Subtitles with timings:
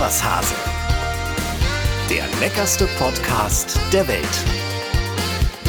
[0.00, 0.54] was Hase.
[2.08, 4.24] Der leckerste Podcast der Welt.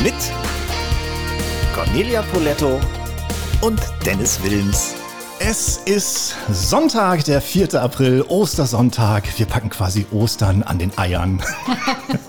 [0.01, 0.13] Mit
[1.75, 2.79] Cornelia Poletto
[3.59, 4.95] und Dennis Wilms.
[5.39, 7.73] Es ist Sonntag, der 4.
[7.73, 9.23] April, Ostersonntag.
[9.37, 11.43] Wir packen quasi Ostern an den Eiern.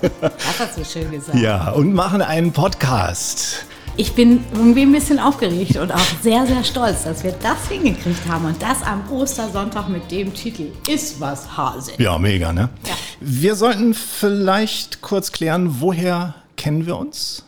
[0.01, 1.37] Das hast du schön gesagt.
[1.37, 3.65] Ja, und machen einen Podcast.
[3.95, 8.27] Ich bin irgendwie ein bisschen aufgeregt und auch sehr, sehr stolz, dass wir das hingekriegt
[8.27, 8.45] haben.
[8.45, 11.91] Und das am Ostersonntag mit dem Titel Ist was Hase.
[11.99, 12.69] Ja, mega, ne?
[12.87, 12.95] Ja.
[13.19, 17.43] Wir sollten vielleicht kurz klären, woher kennen wir uns?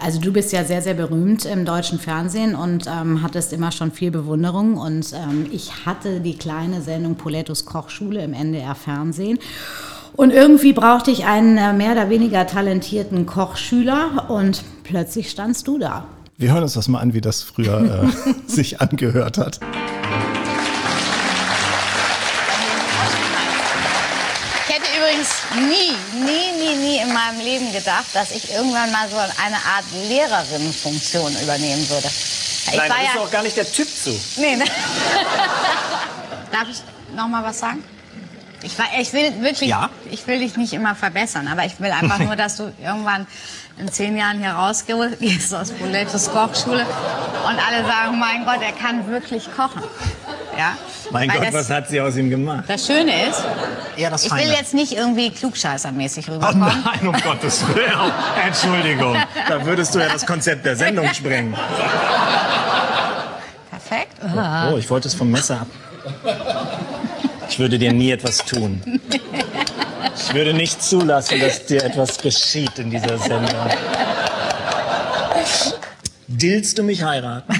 [0.00, 3.92] Also du bist ja sehr, sehr berühmt im deutschen Fernsehen und ähm, hattest immer schon
[3.92, 4.76] viel Bewunderung.
[4.76, 9.38] Und ähm, ich hatte die kleine Sendung Polettos Kochschule im NDR Fernsehen.
[10.14, 15.78] Und irgendwie brauchte ich einen äh, mehr oder weniger talentierten Kochschüler und plötzlich standst du
[15.78, 16.04] da.
[16.36, 19.60] Wir hören uns das mal an, wie das früher äh, sich angehört hat.
[24.68, 29.08] Ich hätte übrigens nie, nie, nie, nie in meinem Leben gedacht, dass ich irgendwann mal
[29.08, 32.08] so eine Art Lehrerinnenfunktion übernehmen würde.
[32.08, 34.10] Ich Nein, da bist ja, auch gar nicht der Typ zu.
[34.36, 34.64] nee, ne?
[36.52, 36.82] Darf ich
[37.16, 37.82] noch mal was sagen?
[38.62, 39.88] Ich, war, ich will wirklich, Ja?
[40.10, 43.26] ich will dich nicht immer verbessern, aber ich will einfach nur, dass du irgendwann
[43.80, 46.86] in zehn Jahren hier rausgehst aus Bolettos Kochschule
[47.46, 49.82] und alle sagen, mein Gott, er kann wirklich kochen.
[50.56, 50.76] Ja?
[51.10, 52.64] Mein Weil Gott, das, was hat sie aus ihm gemacht?
[52.68, 53.42] das Schöne ist,
[53.96, 56.82] Eher das ich will jetzt nicht irgendwie klugscheißermäßig Oh rüberkommen.
[56.84, 58.12] nein, um Gottes Willen.
[58.46, 59.16] Entschuldigung.
[59.48, 61.56] Da würdest du ja das Konzept der Sendung sprengen.
[63.70, 64.16] Perfekt.
[64.72, 65.66] Oh, ich wollte es vom Messer ab.
[67.48, 68.80] Ich würde dir nie etwas tun.
[70.22, 73.50] Ich würde nicht zulassen, dass dir etwas geschieht in dieser Sendung.
[76.28, 77.52] Dillst du mich heiraten?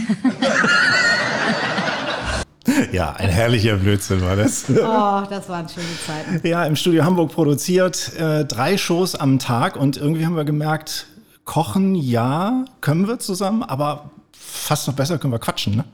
[2.93, 4.65] Ja, ein herrlicher Blödsinn war das.
[4.69, 6.47] Oh, das waren schöne Zeiten.
[6.47, 11.07] Ja, im Studio Hamburg produziert, äh, drei Shows am Tag und irgendwie haben wir gemerkt,
[11.45, 15.85] kochen, ja, können wir zusammen, aber fast noch besser können wir quatschen, ne?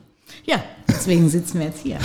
[0.45, 1.99] Ja, deswegen sitzen wir jetzt hier.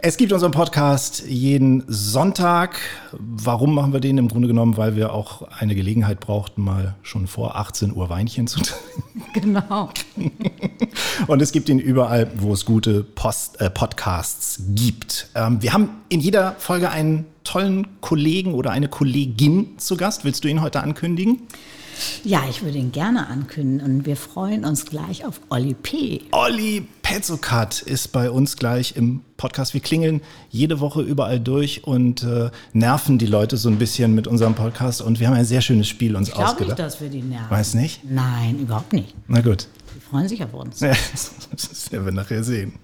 [0.00, 2.78] Es gibt unseren Podcast jeden Sonntag.
[3.10, 4.16] Warum machen wir den?
[4.16, 8.46] Im Grunde genommen, weil wir auch eine Gelegenheit brauchten, mal schon vor 18 Uhr Weinchen
[8.46, 9.02] zu trinken.
[9.34, 9.90] Genau.
[11.26, 15.28] Und es gibt ihn überall, wo es gute Post, äh, Podcasts gibt.
[15.34, 20.24] Ähm, wir haben in jeder Folge einen tollen Kollegen oder eine Kollegin zu Gast.
[20.24, 21.42] Willst du ihn heute ankündigen?
[22.24, 26.22] Ja, ich würde ihn gerne ankündigen und wir freuen uns gleich auf Olli P.
[26.32, 29.74] Olli Petzokat ist bei uns gleich im Podcast.
[29.74, 30.20] Wir klingeln
[30.50, 35.00] jede Woche überall durch und äh, nerven die Leute so ein bisschen mit unserem Podcast.
[35.00, 36.78] Und wir haben ein sehr schönes Spiel uns Ich glaube nicht, ausgedacht.
[36.78, 37.50] dass wir die nerven.
[37.50, 38.00] Weiß nicht?
[38.04, 39.14] Nein, überhaupt nicht.
[39.26, 39.66] Na gut.
[39.94, 40.80] Die freuen sich auf uns.
[40.80, 40.92] Ja,
[41.50, 42.74] Das werden wir nachher sehen.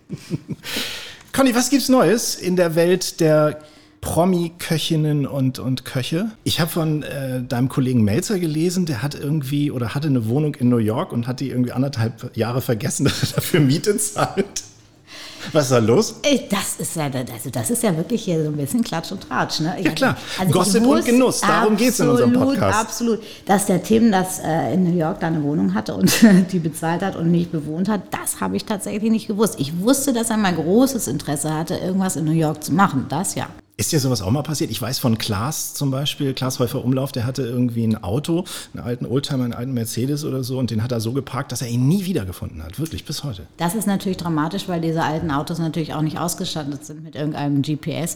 [1.33, 3.61] Conny, was gibt's Neues in der Welt der
[4.05, 6.31] Promi-Köchinnen und, und Köche?
[6.45, 10.55] Ich habe von äh, deinem Kollegen Melzer gelesen, der hat irgendwie oder hatte eine Wohnung
[10.57, 14.63] in New York und hat die irgendwie anderthalb Jahre vergessen, dass er dafür Miete zahlt.
[15.53, 16.17] Was ist da los?
[16.23, 19.23] Ey, Das ist ja, also das ist ja wirklich hier so ein bisschen Klatsch und
[19.23, 19.77] Tratsch, ne?
[19.81, 20.17] Ja, klar.
[20.43, 22.81] ich Gossip und Genuss, darum geht's in unserem absolut, Podcast.
[22.81, 26.13] Absolut, dass der Tim das äh, in New York da eine Wohnung hatte und
[26.53, 29.57] die bezahlt hat und nicht bewohnt hat, das habe ich tatsächlich nicht gewusst.
[29.59, 33.07] Ich wusste, dass er mal großes Interesse hatte, irgendwas in New York zu machen.
[33.09, 33.49] Das ja.
[33.77, 34.71] Ist dir sowas auch mal passiert?
[34.71, 38.85] Ich weiß von Klaas zum Beispiel, Klaas Häufer Umlauf, der hatte irgendwie ein Auto, einen
[38.85, 41.67] alten Oldtimer, einen alten Mercedes oder so und den hat er so geparkt, dass er
[41.67, 42.79] ihn nie wiedergefunden hat.
[42.79, 43.49] Wirklich, bis heute.
[43.57, 47.63] Das ist natürlich dramatisch, weil diese alten Autos natürlich auch nicht ausgestattet sind mit irgendeinem
[47.63, 48.15] GPS.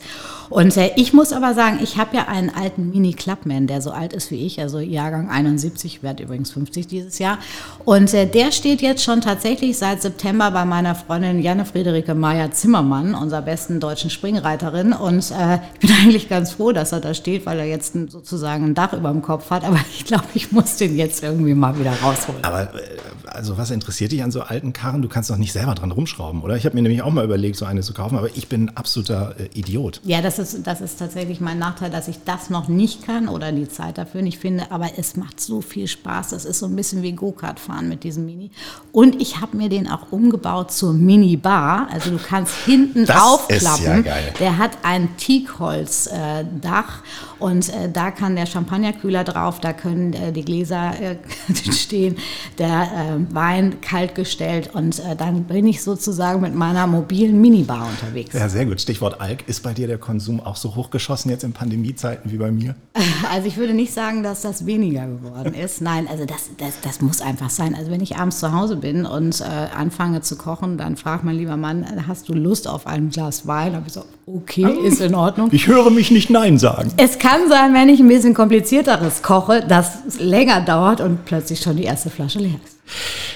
[0.48, 3.90] Und äh, ich muss aber sagen, ich habe ja einen alten Mini Clubman, der so
[3.90, 7.36] alt ist wie ich, also Jahrgang 71, werde übrigens 50 dieses Jahr.
[7.84, 12.52] Und äh, der steht jetzt schon tatsächlich seit September bei meiner Freundin Janne Friederike Meyer
[12.52, 14.92] Zimmermann, unserer besten deutschen Springreiterin.
[14.92, 18.64] Und äh, ich bin eigentlich ganz froh, dass er da steht, weil er jetzt sozusagen
[18.64, 19.64] ein Dach über dem Kopf hat.
[19.64, 22.44] Aber ich glaube, ich muss den jetzt irgendwie mal wieder rausholen.
[22.44, 22.78] Aber äh,
[23.26, 25.02] also was interessiert dich an so alten Karren?
[25.02, 26.56] Du kannst doch nicht selber dran rumschrauben, oder?
[26.56, 28.76] Ich habe mir nämlich auch mal überlegt, so eine zu kaufen, aber ich bin ein
[28.76, 30.00] absoluter äh, Idiot.
[30.04, 33.52] Ja, das ist, das ist tatsächlich mein Nachteil, dass ich das noch nicht kann oder
[33.52, 34.70] die Zeit dafür nicht finde.
[34.70, 36.30] Aber es macht so viel Spaß.
[36.30, 38.50] Das ist so ein bisschen wie Go-Kart fahren mit diesem Mini.
[38.92, 41.88] Und ich habe mir den auch umgebaut zur Mini-Bar.
[41.92, 43.16] Also du kannst hinten Das
[43.48, 43.84] ist aufklappen.
[43.84, 44.32] ja geil.
[44.40, 45.08] Der hat ein
[45.38, 47.02] Teakholz-Dach
[47.38, 51.16] Und äh, da kann der Champagnerkühler drauf, da können äh, die Gläser äh,
[51.72, 52.16] stehen,
[52.58, 57.88] der äh, Wein kalt gestellt und äh, dann bin ich sozusagen mit meiner mobilen Minibar
[57.88, 58.34] unterwegs.
[58.34, 58.80] Ja, sehr gut.
[58.80, 59.46] Stichwort Alk.
[59.46, 62.74] Ist bei dir der Konsum auch so hochgeschossen jetzt in Pandemiezeiten wie bei mir?
[63.30, 65.82] Also ich würde nicht sagen, dass das weniger geworden ist.
[65.82, 67.74] Nein, also das, das, das muss einfach sein.
[67.74, 71.36] Also wenn ich abends zu Hause bin und äh, anfange zu kochen, dann fragt mein
[71.36, 73.72] lieber Mann, hast du Lust auf ein Glas Wein?
[73.72, 75.50] Da habe ich so, okay, ist in Ordnung.
[75.52, 76.92] Ich höre mich nicht Nein sagen.
[76.96, 81.60] Es kann sein, wenn ich ein bisschen komplizierteres koche, dass es länger dauert und plötzlich
[81.60, 82.78] schon die erste Flasche leer ist.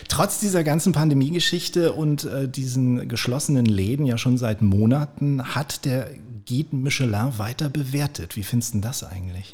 [0.09, 6.11] Trotz dieser ganzen Pandemiegeschichte und äh, diesen geschlossenen Läden ja schon seit Monaten hat der
[6.49, 8.37] Guide Michelin weiter bewertet.
[8.37, 9.53] Wie findest du das eigentlich?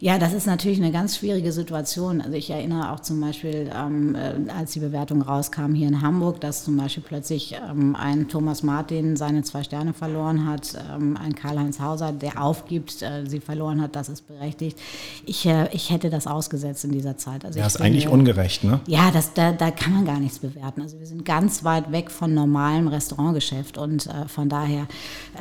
[0.00, 2.20] Ja, das ist natürlich eine ganz schwierige Situation.
[2.20, 6.40] Also ich erinnere auch zum Beispiel, ähm, äh, als die Bewertung rauskam hier in Hamburg,
[6.40, 11.34] dass zum Beispiel plötzlich ähm, ein Thomas Martin seine zwei Sterne verloren hat, ähm, ein
[11.34, 14.78] Karl-Heinz Hauser, der aufgibt, äh, sie verloren hat, das ist berechtigt.
[15.26, 17.44] Ich, äh, ich hätte das ausgesetzt in dieser Zeit.
[17.44, 18.80] Also ja, ist eigentlich ungerecht, ne?
[18.86, 20.80] Ja, das, da, da kann man gar nichts bewerten.
[20.80, 24.86] Also wir sind ganz weit weg von normalem Restaurantgeschäft und äh, von daher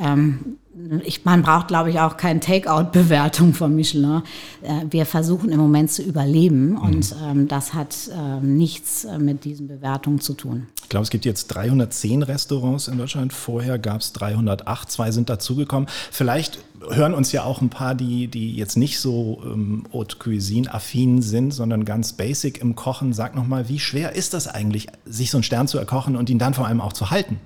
[0.03, 0.57] ähm,
[1.03, 4.21] ich, man braucht, glaube ich, auch keine Takeout-Bewertung von Michelin.
[4.61, 9.45] Äh, wir versuchen im Moment zu überleben und ähm, das hat ähm, nichts äh, mit
[9.45, 10.67] diesen Bewertungen zu tun.
[10.83, 13.33] Ich glaube, es gibt jetzt 310 Restaurants in Deutschland.
[13.33, 15.89] Vorher gab es 308, zwei sind dazugekommen.
[16.11, 16.59] Vielleicht
[16.89, 21.51] hören uns ja auch ein paar, die, die jetzt nicht so ähm, Haute Cuisine-affin sind,
[21.51, 23.13] sondern ganz basic im Kochen.
[23.13, 26.39] Sag nochmal, wie schwer ist das eigentlich, sich so einen Stern zu erkochen und ihn
[26.39, 27.39] dann vor allem auch zu halten?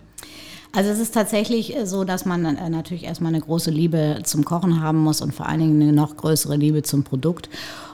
[0.74, 4.46] Also es ist tatsächlich äh, so, dass man äh, natürlich erstmal eine große Liebe zum
[4.46, 7.50] Kochen haben muss und vor allen Dingen eine noch größere Liebe zum Produkt.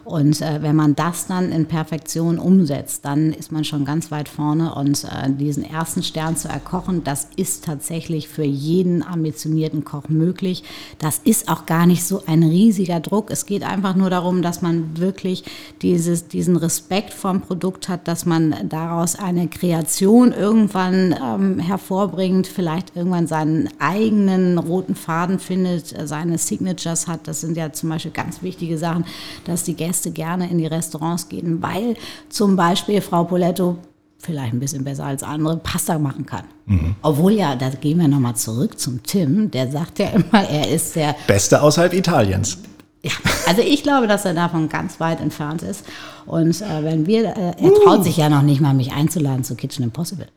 [0.07, 4.29] Und äh, wenn man das dann in Perfektion umsetzt, dann ist man schon ganz weit
[4.29, 4.73] vorne.
[4.73, 10.63] Und äh, diesen ersten Stern zu erkochen, das ist tatsächlich für jeden ambitionierten Koch möglich.
[10.97, 13.29] Das ist auch gar nicht so ein riesiger Druck.
[13.31, 15.43] Es geht einfach nur darum, dass man wirklich
[15.81, 22.95] dieses, diesen Respekt vom Produkt hat, dass man daraus eine Kreation irgendwann ähm, hervorbringt, vielleicht
[22.95, 27.27] irgendwann seinen eigenen roten Faden findet, äh, seine Signatures hat.
[27.27, 29.03] Das sind ja zum Beispiel ganz wichtige Sachen,
[29.43, 31.95] dass die Gäste Gäste gerne in die Restaurants gehen, weil
[32.29, 33.77] zum Beispiel Frau Poletto
[34.19, 36.43] vielleicht ein bisschen besser als andere Pasta machen kann.
[36.67, 36.95] Mhm.
[37.01, 40.95] Obwohl ja, da gehen wir nochmal zurück zum Tim, der sagt ja immer, er ist
[40.95, 42.59] der Beste außerhalb Italiens.
[43.03, 43.11] Ja,
[43.47, 45.83] also ich glaube, dass er davon ganz weit entfernt ist.
[46.25, 48.03] Und äh, wenn wir, äh, er traut uh.
[48.03, 50.27] sich ja noch nicht mal, mich einzuladen zu Kitchen Impossible.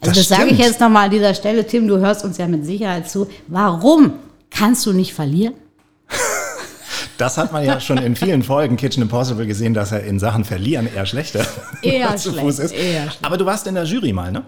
[0.00, 2.46] Also das, das sage ich jetzt nochmal an dieser Stelle, Tim, du hörst uns ja
[2.46, 3.28] mit Sicherheit zu.
[3.48, 4.12] Warum
[4.50, 5.54] kannst du nicht verlieren?
[7.22, 10.44] Das hat man ja schon in vielen Folgen Kitchen Impossible gesehen, dass er in Sachen
[10.44, 11.46] Verlieren eher schlechter
[11.80, 12.72] eher zu schlecht, Fuß ist.
[12.72, 14.42] Eher Aber du warst in der Jury mal, ne?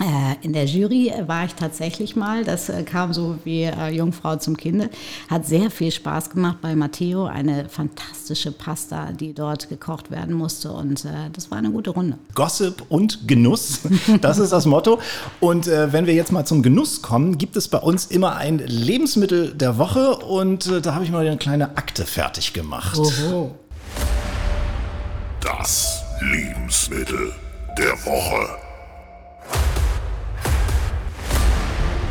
[0.00, 4.36] Äh, in der Jury war ich tatsächlich mal, das äh, kam so wie äh, Jungfrau
[4.36, 4.88] zum Kinde,
[5.28, 10.72] hat sehr viel Spaß gemacht bei Matteo, eine fantastische Pasta, die dort gekocht werden musste
[10.72, 12.16] und das war eine gute Runde.
[12.34, 13.80] Gossip und Genuss,
[14.20, 14.98] das ist das Motto.
[15.40, 19.52] Und wenn wir jetzt mal zum Genuss kommen, gibt es bei uns immer ein Lebensmittel
[19.54, 22.98] der Woche und da habe ich mal eine kleine Akte fertig gemacht.
[22.98, 23.54] Oho.
[25.40, 27.32] Das Lebensmittel
[27.78, 28.59] der Woche.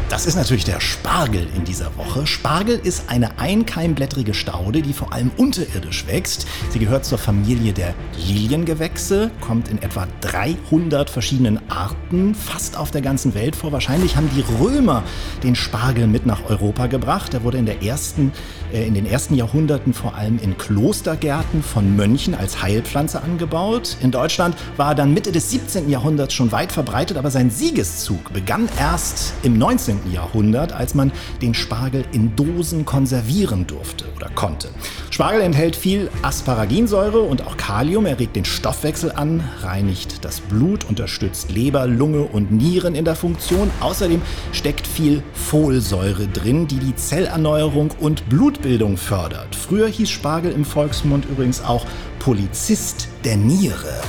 [0.10, 2.26] Das ist natürlich der Spargel in dieser Woche.
[2.26, 6.48] Spargel ist eine einkeimblättrige Staude, die vor allem unterirdisch wächst.
[6.72, 7.94] Sie gehört zur Familie der
[8.28, 13.72] Liliengewächse, kommt in etwa 300 verschiedenen Arten fast auf der ganzen Welt vor.
[13.72, 15.04] Wahrscheinlich haben die Römer
[15.44, 17.36] den Spargel mit nach Europa gebracht.
[17.36, 18.32] Er wurde in, der ersten,
[18.74, 23.96] äh, in den ersten Jahrhunderten vor allem in Klostergärten von Mönchen als Heilpflanze angebaut.
[24.02, 25.88] In Deutschland war er dann Mitte des 17.
[25.88, 29.99] Jahrhunderts schon weit verbreitet, aber sein Siegeszug begann erst im 19.
[30.12, 34.70] Jahrhundert, als man den Spargel in Dosen konservieren durfte oder konnte.
[35.10, 38.06] Spargel enthält viel Asparaginsäure und auch Kalium.
[38.06, 43.16] Er regt den Stoffwechsel an, reinigt das Blut, unterstützt Leber, Lunge und Nieren in der
[43.16, 43.70] Funktion.
[43.80, 49.56] Außerdem steckt viel Folsäure drin, die die Zellerneuerung und Blutbildung fördert.
[49.56, 51.86] Früher hieß Spargel im Volksmund übrigens auch
[52.20, 54.02] Polizist der Niere.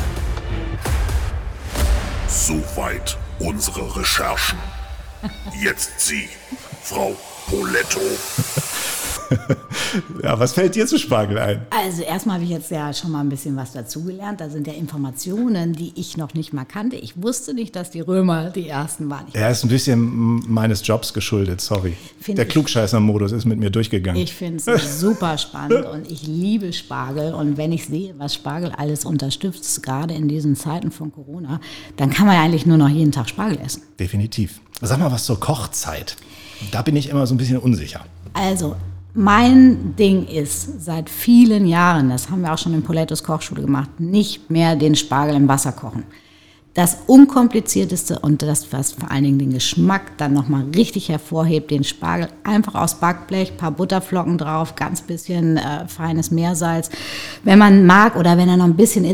[2.28, 4.58] Soweit unsere Recherchen.
[5.62, 6.28] Jetzt Sie,
[6.82, 8.00] Frau Poletto.
[10.22, 11.66] ja, was fällt dir zu Spargel ein?
[11.70, 14.40] Also erstmal habe ich jetzt ja schon mal ein bisschen was dazugelernt.
[14.40, 16.96] Da sind ja Informationen, die ich noch nicht mal kannte.
[16.96, 19.26] Ich wusste nicht, dass die Römer die ersten waren.
[19.32, 21.94] Er ist ein bisschen meines Jobs geschuldet, sorry.
[22.20, 24.20] Find Der Klugscheißer-Modus ist mit mir durchgegangen.
[24.20, 27.34] Ich finde es super spannend und ich liebe Spargel.
[27.34, 31.60] Und wenn ich sehe, was Spargel alles unterstützt, gerade in diesen Zeiten von Corona,
[31.96, 33.82] dann kann man ja eigentlich nur noch jeden Tag Spargel essen.
[33.98, 34.60] Definitiv.
[34.80, 36.16] Sag mal was zur Kochzeit.
[36.70, 38.00] Da bin ich immer so ein bisschen unsicher.
[38.32, 38.76] Also,
[39.14, 43.98] mein Ding ist seit vielen Jahren, das haben wir auch schon in Polettos Kochschule gemacht,
[43.98, 46.04] nicht mehr den Spargel im Wasser kochen.
[46.74, 51.82] Das unkomplizierteste und das, was vor allen Dingen den Geschmack dann nochmal richtig hervorhebt, den
[51.82, 56.90] Spargel einfach aus Backblech, paar Butterflocken drauf, ganz bisschen äh, feines Meersalz.
[57.42, 59.04] Wenn man mag oder wenn er noch ein bisschen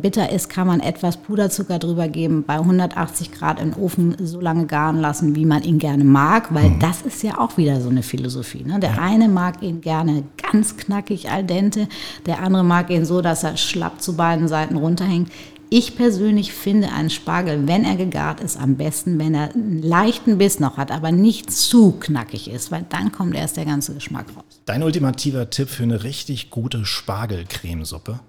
[0.00, 4.66] bitter ist, kann man etwas Puderzucker drüber geben, bei 180 Grad im Ofen so lange
[4.66, 6.78] garen lassen, wie man ihn gerne mag, weil mhm.
[6.78, 8.62] das ist ja auch wieder so eine Philosophie.
[8.62, 8.78] Ne?
[8.78, 11.88] Der eine mag ihn gerne ganz knackig al dente,
[12.26, 15.30] der andere mag ihn so, dass er schlapp zu beiden Seiten runterhängt.
[15.74, 20.36] Ich persönlich finde einen Spargel, wenn er gegart ist, am besten, wenn er einen leichten
[20.36, 24.26] Biss noch hat, aber nicht zu knackig ist, weil dann kommt erst der ganze Geschmack
[24.36, 24.60] raus.
[24.66, 28.20] Dein ultimativer Tipp für eine richtig gute Spargelcremesuppe?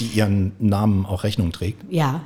[0.00, 1.82] Die ihren Namen auch Rechnung trägt?
[1.90, 2.22] Ja.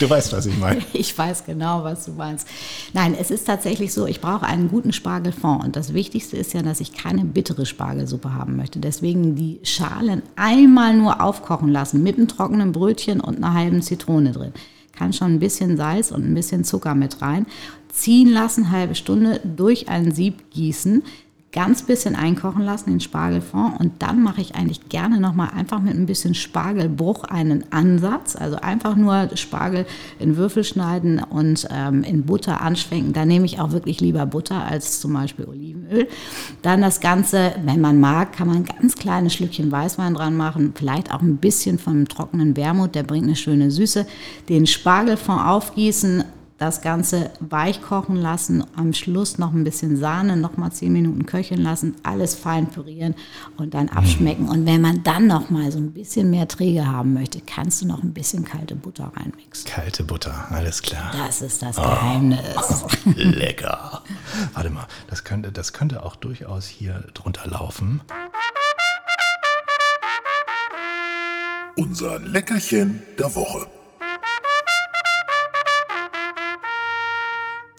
[0.00, 0.82] du weißt, was ich meine.
[0.92, 2.48] Ich weiß genau, was du meinst.
[2.92, 5.64] Nein, es ist tatsächlich so, ich brauche einen guten Spargelfond.
[5.64, 8.80] Und das Wichtigste ist ja, dass ich keine bittere Spargelsuppe haben möchte.
[8.80, 14.32] Deswegen die Schalen einmal nur aufkochen lassen mit einem trockenen Brötchen und einer halben Zitrone
[14.32, 14.52] drin.
[14.92, 17.46] Kann schon ein bisschen Salz und ein bisschen Zucker mit rein.
[17.92, 21.02] Ziehen lassen, halbe Stunde durch ein Sieb gießen
[21.50, 23.80] ganz bisschen einkochen lassen, den Spargelfond.
[23.80, 28.36] Und dann mache ich eigentlich gerne nochmal einfach mit ein bisschen Spargelbruch einen Ansatz.
[28.36, 29.86] Also einfach nur Spargel
[30.18, 33.14] in Würfel schneiden und ähm, in Butter anschwenken.
[33.14, 36.08] Da nehme ich auch wirklich lieber Butter als zum Beispiel Olivenöl.
[36.60, 40.74] Dann das Ganze, wenn man mag, kann man ganz kleine Schlückchen Weißwein dran machen.
[40.74, 44.06] Vielleicht auch ein bisschen vom trockenen Wermut, der bringt eine schöne Süße.
[44.50, 46.24] Den Spargelfond aufgießen
[46.58, 51.24] das Ganze weich kochen lassen, am Schluss noch ein bisschen Sahne, noch mal zehn Minuten
[51.24, 53.14] köcheln lassen, alles fein pürieren
[53.56, 54.48] und dann abschmecken.
[54.48, 57.86] Und wenn man dann noch mal so ein bisschen mehr Träge haben möchte, kannst du
[57.86, 59.70] noch ein bisschen kalte Butter reinmixen.
[59.70, 61.12] Kalte Butter, alles klar.
[61.16, 62.40] Das ist das Geheimnis.
[62.56, 64.02] Oh, lecker.
[64.52, 68.00] Warte mal, das könnte, das könnte auch durchaus hier drunter laufen.
[71.76, 73.68] Unser Leckerchen der Woche.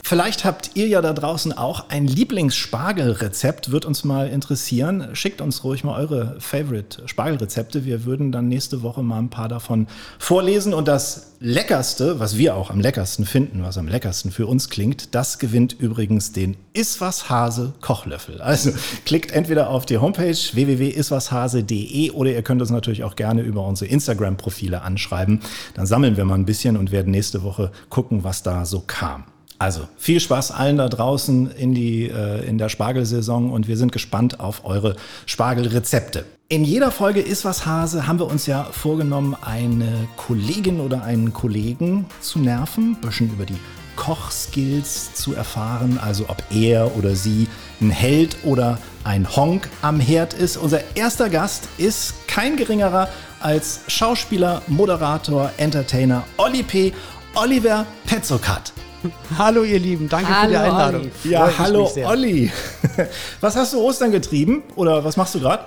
[0.10, 5.10] Vielleicht habt ihr ja da draußen auch ein Lieblingsspargelrezept, wird uns mal interessieren.
[5.14, 7.86] Schickt uns ruhig mal eure Favorite Spargelrezepte.
[7.86, 9.86] Wir würden dann nächste Woche mal ein paar davon
[10.18, 10.74] vorlesen.
[10.74, 15.14] Und das Leckerste, was wir auch am leckersten finden, was am leckersten für uns klingt,
[15.14, 18.42] das gewinnt übrigens den Iswas Hase Kochlöffel.
[18.42, 18.72] Also
[19.06, 23.92] klickt entweder auf die Homepage www.iswashase.de oder ihr könnt uns natürlich auch gerne über unsere
[23.92, 25.42] Instagram-Profile anschreiben.
[25.76, 29.26] Dann sammeln wir mal ein bisschen und werden nächste Woche gucken, was da so kam.
[29.60, 33.92] Also viel Spaß allen da draußen in, die, äh, in der Spargelsaison und wir sind
[33.92, 36.24] gespannt auf eure Spargelrezepte.
[36.48, 41.34] In jeder Folge Ist was Hase haben wir uns ja vorgenommen, eine Kollegin oder einen
[41.34, 43.58] Kollegen zu nerven, ein bisschen über die
[43.98, 47.50] Kochskills zu erfahren, also ob er oder sie
[47.82, 50.56] ein Held oder ein Honk am Herd ist.
[50.56, 53.10] Unser erster Gast ist kein geringerer
[53.42, 56.94] als Schauspieler, Moderator, Entertainer Olli P.
[57.36, 58.72] Oliver Petzokat.
[59.38, 61.02] Hallo ihr Lieben, danke hallo, für die Einladung.
[61.02, 61.12] Olli.
[61.32, 62.52] Ja, hallo Olli.
[63.42, 65.66] Was hast du Ostern getrieben oder was machst du gerade?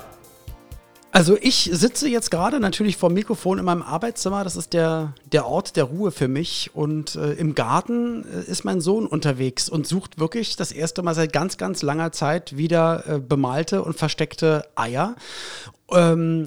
[1.14, 4.44] Also ich sitze jetzt gerade natürlich vor dem Mikrofon in meinem Arbeitszimmer.
[4.44, 6.70] Das ist der, der Ort der Ruhe für mich.
[6.72, 11.14] Und äh, im Garten äh, ist mein Sohn unterwegs und sucht wirklich das erste Mal
[11.14, 15.14] seit ganz, ganz langer Zeit wieder äh, bemalte und versteckte Eier.
[15.90, 16.46] Ähm,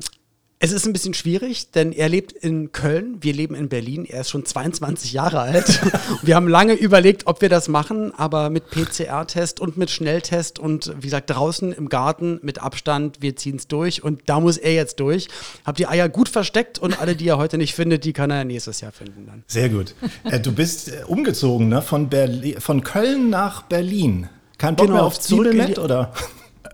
[0.65, 4.03] es ist ein bisschen schwierig, denn er lebt in Köln, wir leben in Berlin.
[4.03, 5.79] Er ist schon 22 Jahre alt.
[6.24, 10.91] wir haben lange überlegt, ob wir das machen, aber mit PCR-Test und mit Schnelltest und
[10.98, 14.74] wie gesagt draußen im Garten mit Abstand, wir ziehen es durch und da muss er
[14.74, 15.27] jetzt durch.
[15.65, 18.43] Hab die Eier gut versteckt und alle, die er heute nicht findet, die kann er
[18.43, 19.43] nächstes Jahr finden dann.
[19.45, 19.93] Sehr gut.
[20.24, 21.84] Äh, du bist äh, umgezogen, ne?
[21.84, 24.29] Von, Berlin, von Köln nach Berlin.
[24.57, 26.12] Kein Bock genau, mehr auf Zwiebeln oder?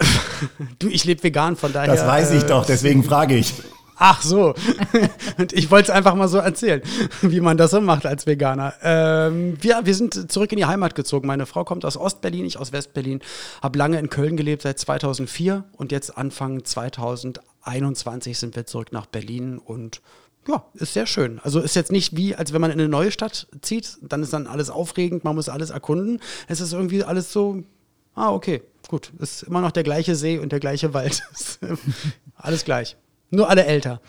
[0.79, 1.93] du, ich lebe vegan, von daher.
[1.93, 3.53] Das weiß ich äh, doch, deswegen frage ich.
[4.03, 4.55] Ach so.
[5.38, 6.81] Und ich wollte es einfach mal so erzählen,
[7.22, 8.74] wie man das so macht als Veganer.
[8.81, 11.27] Ähm, wir, wir sind zurück in die Heimat gezogen.
[11.27, 13.20] Meine Frau kommt aus Ostberlin, ich aus Westberlin.
[13.62, 15.65] Habe lange in Köln gelebt, seit 2004.
[15.77, 20.01] Und jetzt Anfang 2021 sind wir zurück nach Berlin und
[20.48, 21.39] ja, ist sehr schön.
[21.43, 24.34] Also ist jetzt nicht wie, als wenn man in eine neue Stadt zieht, dann ist
[24.34, 26.20] dann alles aufregend, man muss alles erkunden.
[26.48, 27.62] Es ist irgendwie alles so,
[28.15, 31.22] ah, okay, gut, ist immer noch der gleiche See und der gleiche Wald.
[32.36, 32.98] alles gleich.
[33.33, 34.01] Nur alle älter.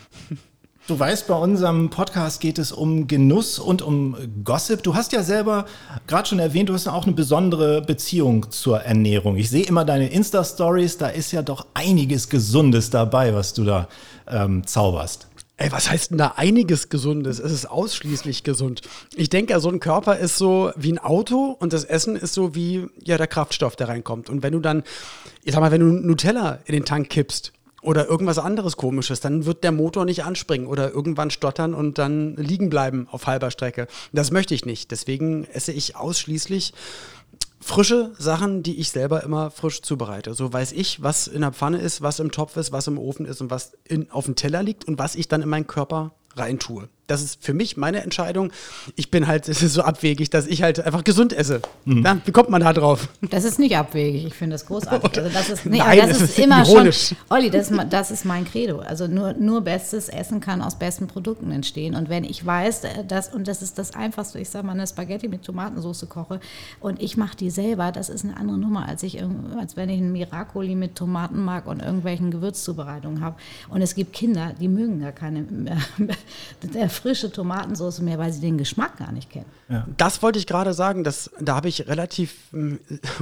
[0.89, 4.83] Du weißt, bei unserem Podcast geht es um Genuss und um Gossip.
[4.83, 5.67] Du hast ja selber
[6.09, 9.37] gerade schon erwähnt, du hast auch eine besondere Beziehung zur Ernährung.
[9.37, 13.89] Ich sehe immer deine Insta-Stories, da ist ja doch einiges Gesundes dabei, was du da
[14.27, 15.29] ähm, zauberst.
[15.57, 17.39] Ey, was heißt denn da einiges Gesundes?
[17.39, 18.81] Es ist ausschließlich gesund.
[19.15, 22.57] Ich denke, so ein Körper ist so wie ein Auto und das Essen ist so
[22.57, 24.29] wie ja, der Kraftstoff, der reinkommt.
[24.29, 24.83] Und wenn du dann,
[25.45, 27.53] ich sag mal, wenn du Nutella in den Tank kippst,
[27.83, 32.37] oder irgendwas anderes komisches, dann wird der Motor nicht anspringen oder irgendwann stottern und dann
[32.37, 33.89] liegen bleiben auf halber Strecke.
[34.13, 34.91] Das möchte ich nicht.
[34.93, 36.73] Deswegen esse ich ausschließlich
[37.61, 40.35] frische Sachen, die ich selber immer frisch zubereite.
[40.35, 43.27] So weiß ich, was in der Pfanne ist, was im Topf ist, was im Ofen
[43.27, 46.13] ist und was in, auf dem Teller liegt und was ich dann in meinen Körper
[46.37, 46.89] reintue.
[47.09, 48.53] Das ist für mich meine Entscheidung.
[48.97, 51.61] Ich bin halt so abwegig, dass ich halt einfach gesund esse.
[51.85, 52.05] Mhm.
[52.05, 53.09] Ja, wie kommt man da drauf?
[53.21, 54.25] Das ist nicht abwegig.
[54.25, 55.11] Ich finde das großartig.
[55.23, 57.09] Also das ist, nee, Nein, das, das ist, ist immer ironisch.
[57.09, 57.17] schon.
[57.29, 58.79] Olli, das, ist- das ist mein Credo.
[58.81, 61.95] Also nur, nur bestes Essen kann aus besten Produkten entstehen.
[61.97, 64.87] Und wenn ich weiß, äh, dass, und das ist das Einfachste, ich sage mal, eine
[64.87, 66.41] Spaghetti mit Tomatensauce koche
[66.81, 69.23] und ich mache die selber, das ist eine andere Nummer, als, ich,
[69.59, 73.37] als wenn ich einen Miracoli mit Tomatenmark und irgendwelchen Gewürzzubereitungen habe.
[73.69, 75.45] Und es gibt Kinder, die mögen gar keine
[76.93, 79.47] frische Tomatensauce mehr, weil sie den Geschmack gar nicht kennen.
[79.97, 82.79] Das wollte ich gerade sagen, dass, da habe ich relativ ähm,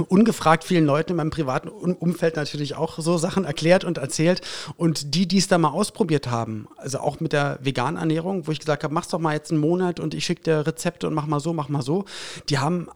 [0.09, 4.41] ungefragt vielen Leuten in meinem privaten Um- Umfeld natürlich auch so Sachen erklärt und erzählt.
[4.75, 8.51] Und die, die es da mal ausprobiert haben, also auch mit der veganen Ernährung, wo
[8.51, 11.13] ich gesagt habe, mach's doch mal jetzt einen Monat und ich schicke dir Rezepte und
[11.13, 12.05] mach mal so, mach mal so,
[12.49, 12.89] die haben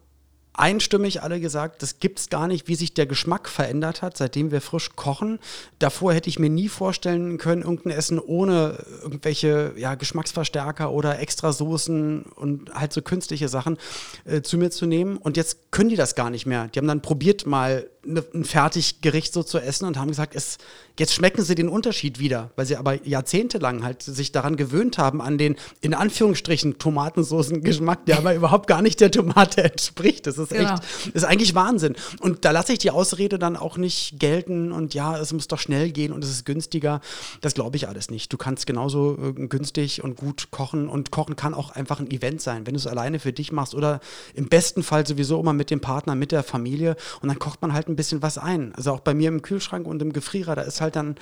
[0.57, 4.61] einstimmig alle gesagt, das gibt's gar nicht, wie sich der Geschmack verändert hat, seitdem wir
[4.61, 5.39] frisch kochen.
[5.79, 11.51] Davor hätte ich mir nie vorstellen können, irgendein Essen ohne irgendwelche ja, Geschmacksverstärker oder extra
[11.51, 13.77] Soßen und halt so künstliche Sachen
[14.25, 15.17] äh, zu mir zu nehmen.
[15.17, 16.67] Und jetzt können die das gar nicht mehr.
[16.69, 20.57] Die haben dann probiert mal ne, ein Fertiggericht so zu essen und haben gesagt, es,
[20.97, 25.21] jetzt schmecken sie den Unterschied wieder, weil sie aber jahrzehntelang halt sich daran gewöhnt haben,
[25.21, 30.27] an den in Anführungsstrichen Tomatensoßen-Geschmack, der aber überhaupt gar nicht der Tomate entspricht.
[30.27, 30.73] Das ist Genau.
[30.73, 30.83] echt,
[31.13, 31.95] das ist eigentlich Wahnsinn.
[32.19, 35.59] Und da lasse ich die Ausrede dann auch nicht gelten und ja, es muss doch
[35.59, 37.01] schnell gehen und es ist günstiger.
[37.41, 38.31] Das glaube ich alles nicht.
[38.31, 42.41] Du kannst genauso äh, günstig und gut kochen und kochen kann auch einfach ein Event
[42.41, 43.99] sein, wenn du es alleine für dich machst oder
[44.33, 47.73] im besten Fall sowieso immer mit dem Partner, mit der Familie und dann kocht man
[47.73, 48.73] halt ein bisschen was ein.
[48.75, 51.15] Also auch bei mir im Kühlschrank und im Gefrierer, da ist halt dann,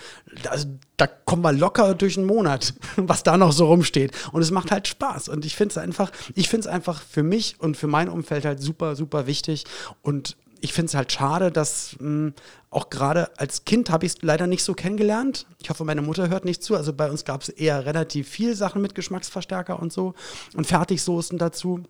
[0.49, 0.67] also
[1.03, 4.13] da kommen wir locker durch einen Monat, was da noch so rumsteht.
[4.31, 5.27] Und es macht halt Spaß.
[5.27, 8.45] Und ich finde es einfach, ich finde es einfach für mich und für mein Umfeld
[8.45, 9.65] halt super, super wichtig.
[10.01, 12.31] Und ich finde es halt schade, dass mh,
[12.69, 15.45] auch gerade als Kind habe ich es leider nicht so kennengelernt.
[15.61, 16.77] Ich hoffe, meine Mutter hört nicht zu.
[16.77, 20.13] Also bei uns gab es eher relativ viel Sachen mit Geschmacksverstärker und so
[20.55, 21.83] und Fertigsoßen dazu.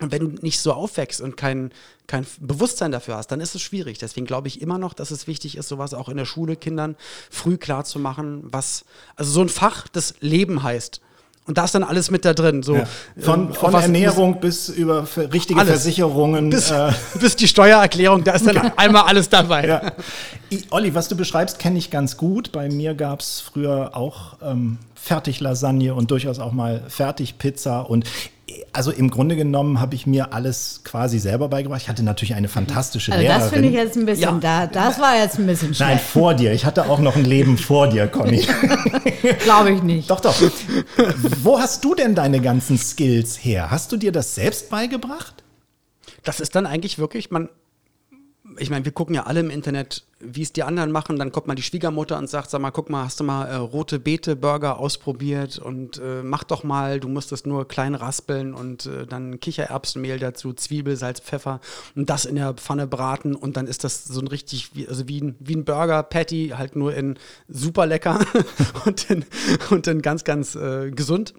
[0.00, 1.70] Und wenn du nicht so aufwächst und kein,
[2.06, 3.96] kein Bewusstsein dafür hast, dann ist es schwierig.
[3.98, 6.96] Deswegen glaube ich immer noch, dass es wichtig ist, sowas auch in der Schule Kindern
[7.30, 8.84] früh klar zu machen, was,
[9.16, 11.00] also so ein Fach, das Leben heißt.
[11.46, 12.62] Und da ist dann alles mit da drin.
[12.64, 12.88] So, Ja.
[13.20, 15.70] Von, ähm, von Ernährung bis über ver- richtige Alles.
[15.82, 16.50] Versicherungen.
[16.50, 19.66] bis, äh, bis die Steuererklärung, da ist dann einmal alles dabei.
[19.66, 19.92] ja.
[20.52, 22.50] I- Olli, was du beschreibst, kenne ich ganz gut.
[22.52, 27.80] Bei mir gab es früher auch ähm, Fertiglasagne und durchaus auch mal Fertigpizza.
[27.80, 28.04] Und
[28.48, 31.82] äh, also im Grunde genommen habe ich mir alles quasi selber beigebracht.
[31.82, 33.40] Ich hatte natürlich eine fantastische Also Lehrerin.
[33.40, 34.66] das finde ich jetzt ein bisschen, Ja.
[34.66, 36.04] da, das war jetzt ein bisschen Nein, schlecht.
[36.04, 36.52] vor dir.
[36.52, 38.44] Ich hatte auch noch ein Leben vor dir, Conny.
[39.44, 40.10] Glaube ich nicht.
[40.10, 40.34] doch, doch.
[41.42, 43.70] Wo hast du denn deine ganzen Skills her?
[43.70, 45.44] Hast du dir das selbst beigebracht?
[46.24, 47.48] Das ist dann eigentlich wirklich, man,
[48.58, 51.18] ich meine, wir gucken ja alle im Internet, wie es die anderen machen.
[51.18, 53.56] Dann kommt mal die Schwiegermutter und sagt, sag mal, guck mal, hast du mal äh,
[53.56, 58.86] rote Beete-Burger ausprobiert und äh, mach doch mal, du musst es nur klein raspeln und
[58.86, 61.60] äh, dann Kichererbsenmehl dazu, Zwiebel, Salz, Pfeffer
[61.94, 65.08] und das in der Pfanne braten und dann ist das so ein richtig, wie, also
[65.08, 68.20] wie ein, wie ein Burger-Patty, halt nur in super lecker
[68.86, 69.24] und in,
[69.70, 71.34] und in ganz, ganz äh, gesund.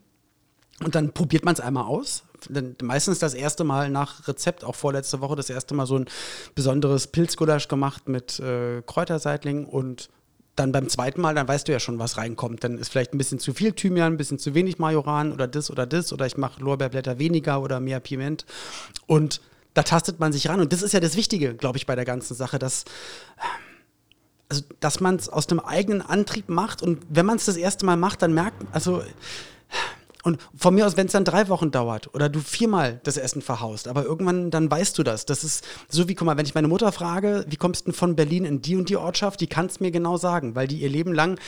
[0.83, 2.23] Und dann probiert man es einmal aus.
[2.83, 6.05] Meistens das erste Mal nach Rezept, auch vorletzte Woche, das erste Mal so ein
[6.53, 10.09] besonderes Pilzgulasch gemacht mit äh, Kräuterseitling und
[10.55, 12.63] dann beim zweiten Mal, dann weißt du ja schon, was reinkommt.
[12.63, 15.71] Dann ist vielleicht ein bisschen zu viel Thymian, ein bisschen zu wenig Majoran oder das
[15.71, 18.45] oder das oder ich mache Lorbeerblätter weniger oder mehr Piment.
[19.05, 19.41] Und
[19.73, 20.59] da tastet man sich ran.
[20.59, 22.85] Und das ist ja das Wichtige, glaube ich, bei der ganzen Sache, dass
[24.49, 27.85] also dass man es aus dem eigenen Antrieb macht und wenn man es das erste
[27.85, 29.03] Mal macht, dann merkt, also
[30.27, 33.41] und von mir aus, wenn es dann drei Wochen dauert oder du viermal das Essen
[33.41, 35.25] verhaust, aber irgendwann dann weißt du das.
[35.25, 37.93] Das ist so wie, guck mal, wenn ich meine Mutter frage, wie kommst du denn
[37.93, 40.81] von Berlin in die und die Ortschaft, die kann es mir genau sagen, weil die
[40.81, 41.39] ihr Leben lang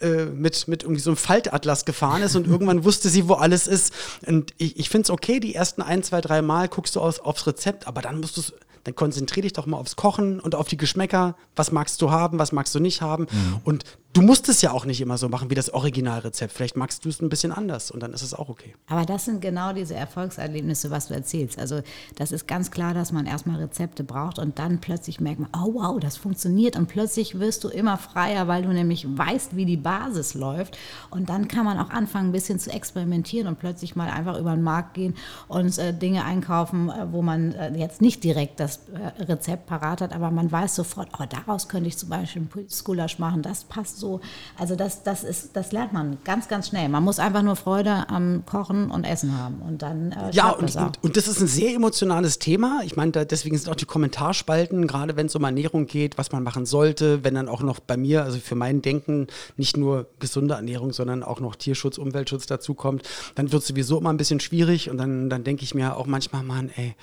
[0.00, 3.66] äh, mit, mit irgendwie so einem Faltatlas gefahren ist und irgendwann wusste sie, wo alles
[3.66, 3.92] ist.
[4.26, 7.20] Und ich, ich finde es okay, die ersten ein, zwei, drei Mal guckst du aus,
[7.20, 10.54] aufs Rezept, aber dann musst du es dann konzentrier dich doch mal aufs Kochen und
[10.54, 11.36] auf die Geschmäcker.
[11.54, 13.26] Was magst du haben, was magst du nicht haben?
[13.64, 16.52] Und du musst es ja auch nicht immer so machen wie das Originalrezept.
[16.52, 18.74] Vielleicht magst du es ein bisschen anders und dann ist es auch okay.
[18.88, 21.58] Aber das sind genau diese Erfolgserlebnisse, was du erzählst.
[21.58, 21.80] Also
[22.16, 25.74] das ist ganz klar, dass man erstmal Rezepte braucht und dann plötzlich merkt man, oh
[25.74, 29.76] wow, das funktioniert und plötzlich wirst du immer freier, weil du nämlich weißt, wie die
[29.76, 30.76] Basis läuft
[31.10, 34.52] und dann kann man auch anfangen, ein bisschen zu experimentieren und plötzlich mal einfach über
[34.52, 35.14] den Markt gehen
[35.48, 40.00] und äh, Dinge einkaufen, äh, wo man äh, jetzt nicht direkt das äh, Rezept parat
[40.00, 43.64] hat, aber man weiß sofort, oh, daraus könnte ich zum Beispiel einen Gulasch machen, das
[43.64, 44.20] passt so.
[44.58, 46.90] Also das, das, ist, das lernt man ganz, ganz schnell.
[46.90, 50.64] Man muss einfach nur Freude am Kochen und Essen haben und dann äh, Ja, und,
[50.68, 50.86] das auch.
[50.88, 52.82] und, und das ist ein sehr emotionales Thema.
[52.84, 56.32] Ich meine, da, deswegen sind auch die Kommentarspalten, gerade wenn es um Ernährung geht, was
[56.32, 60.06] man machen sollte, wenn dann auch noch bei mir, also für mein Denken, nicht nur
[60.18, 64.40] gesunde Ernährung, sondern auch noch Tierschutz, Umweltschutz dazukommt, dann wird es sowieso immer ein bisschen
[64.40, 66.94] schwierig und dann, dann denke ich mir auch manchmal, Mann, ey,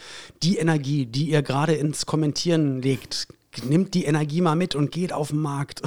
[0.43, 3.27] die Energie, die ihr gerade ins Kommentieren legt,
[3.63, 5.81] nimmt die Energie mal mit und geht auf den Markt.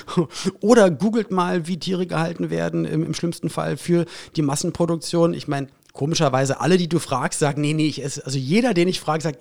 [0.60, 5.34] Oder googelt mal, wie Tiere gehalten werden, im, im schlimmsten Fall für die Massenproduktion.
[5.34, 8.88] Ich meine, komischerweise, alle, die du fragst, sagen, nee, nee, ich esse, also jeder, den
[8.88, 9.38] ich frage, sagt,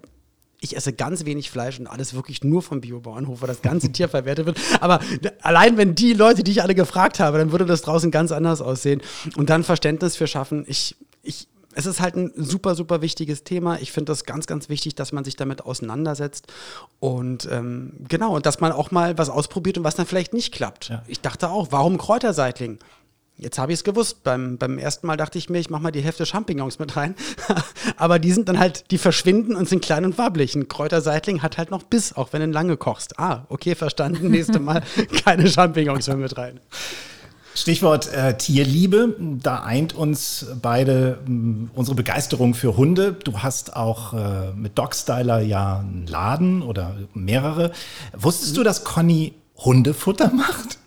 [0.61, 4.09] ich esse ganz wenig Fleisch und alles wirklich nur vom Biobauernhof, wo das ganze Tier
[4.09, 4.59] verwertet wird.
[4.79, 4.99] Aber
[5.41, 8.61] allein wenn die Leute, die ich alle gefragt habe, dann würde das draußen ganz anders
[8.61, 9.01] aussehen.
[9.35, 10.65] Und dann Verständnis für schaffen.
[10.67, 13.79] Ich, ich, es ist halt ein super, super wichtiges Thema.
[13.79, 16.47] Ich finde das ganz, ganz wichtig, dass man sich damit auseinandersetzt.
[16.99, 20.53] Und ähm, genau, und dass man auch mal was ausprobiert und was dann vielleicht nicht
[20.53, 20.91] klappt.
[21.07, 22.79] Ich dachte auch, warum Kräuterseitling?
[23.37, 24.23] Jetzt habe ich es gewusst.
[24.23, 27.15] Beim, beim ersten Mal dachte ich mir, ich mache mal die Hälfte Champignons mit rein.
[27.97, 30.55] Aber die sind dann halt, die verschwinden und sind klein und wabbelig.
[30.55, 33.19] Ein Kräuterseitling hat halt noch Biss, auch wenn du ihn lange kochst.
[33.19, 34.31] Ah, okay, verstanden.
[34.31, 34.81] Nächste Mal
[35.25, 36.61] keine Champignons mehr mit rein.
[37.55, 43.13] Stichwort äh, Tierliebe, da eint uns beide mh, unsere Begeisterung für Hunde.
[43.13, 47.71] Du hast auch äh, mit Dogstyler ja einen Laden oder mehrere.
[48.13, 50.79] Wusstest du, dass Conny Hundefutter macht?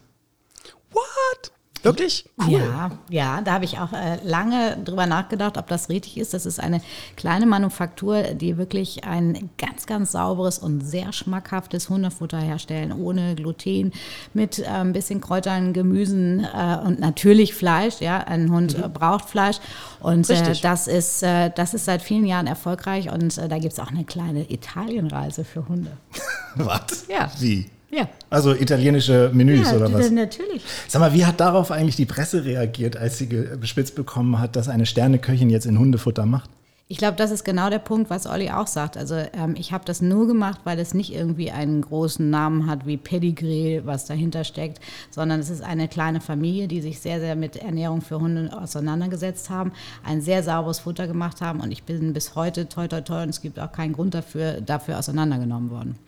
[0.92, 1.52] What?
[1.88, 2.24] Wirklich?
[2.40, 2.52] Cool.
[2.60, 6.34] Ja, ja, da habe ich auch äh, lange drüber nachgedacht, ob das richtig ist.
[6.34, 6.80] Das ist eine
[7.16, 13.92] kleine Manufaktur, die wirklich ein ganz, ganz sauberes und sehr schmackhaftes Hundefutter herstellen, ohne Gluten,
[14.34, 18.00] mit äh, ein bisschen Kräutern, Gemüsen äh, und natürlich Fleisch.
[18.00, 19.58] Ja, ein Hund äh, braucht Fleisch
[20.00, 23.80] und äh, das ist äh, das ist seit vielen Jahren erfolgreich und da gibt es
[23.80, 25.96] auch eine kleine Italienreise für Hunde.
[26.54, 27.06] Was?
[27.08, 27.30] Ja.
[27.38, 27.70] Wie?
[27.90, 28.08] Ja.
[28.28, 30.10] Also italienische Menüs Ja, oder was?
[30.10, 30.62] natürlich.
[30.88, 34.68] Sag mal, wie hat darauf eigentlich die Presse reagiert, als sie bespitzt bekommen hat, dass
[34.68, 36.50] eine Sterneköchin jetzt in Hundefutter macht?
[36.90, 38.96] Ich glaube, das ist genau der Punkt, was Olli auch sagt.
[38.96, 42.86] Also ähm, ich habe das nur gemacht, weil es nicht irgendwie einen großen Namen hat
[42.86, 47.36] wie Pedigree, was dahinter steckt, sondern es ist eine kleine Familie, die sich sehr, sehr
[47.36, 49.72] mit Ernährung für Hunde auseinandergesetzt haben,
[50.02, 53.28] ein sehr sauberes Futter gemacht haben und ich bin bis heute toi toi toi und
[53.28, 55.98] es gibt auch keinen Grund dafür, dafür auseinandergenommen worden.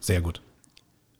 [0.00, 0.40] Sehr gut.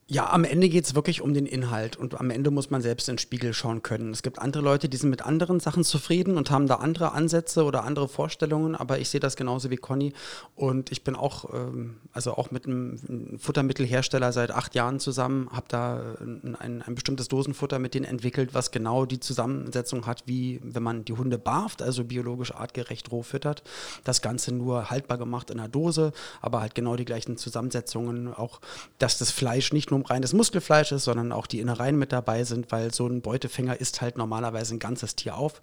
[0.06, 3.08] Ja, am Ende geht es wirklich um den Inhalt und am Ende muss man selbst
[3.08, 4.10] in den Spiegel schauen können.
[4.10, 7.64] Es gibt andere Leute, die sind mit anderen Sachen zufrieden und haben da andere Ansätze
[7.64, 10.12] oder andere Vorstellungen, aber ich sehe das genauso wie Conny
[10.56, 15.68] und ich bin auch, ähm, also auch mit einem Futtermittelhersteller seit acht Jahren zusammen, habe
[15.68, 20.60] da ein, ein, ein bestimmtes Dosenfutter mit denen entwickelt, was genau die Zusammensetzung hat, wie
[20.62, 23.62] wenn man die Hunde barft, also biologisch artgerecht roh füttert.
[24.04, 26.12] Das Ganze nur haltbar gemacht in einer Dose,
[26.42, 28.60] aber halt genau die gleichen Zusammensetzungen, auch
[28.98, 32.72] dass das Fleisch nicht nur reines Muskelfleisch ist, sondern auch die Innereien mit dabei sind,
[32.72, 35.60] weil so ein Beutefänger isst halt normalerweise ein ganzes Tier auf.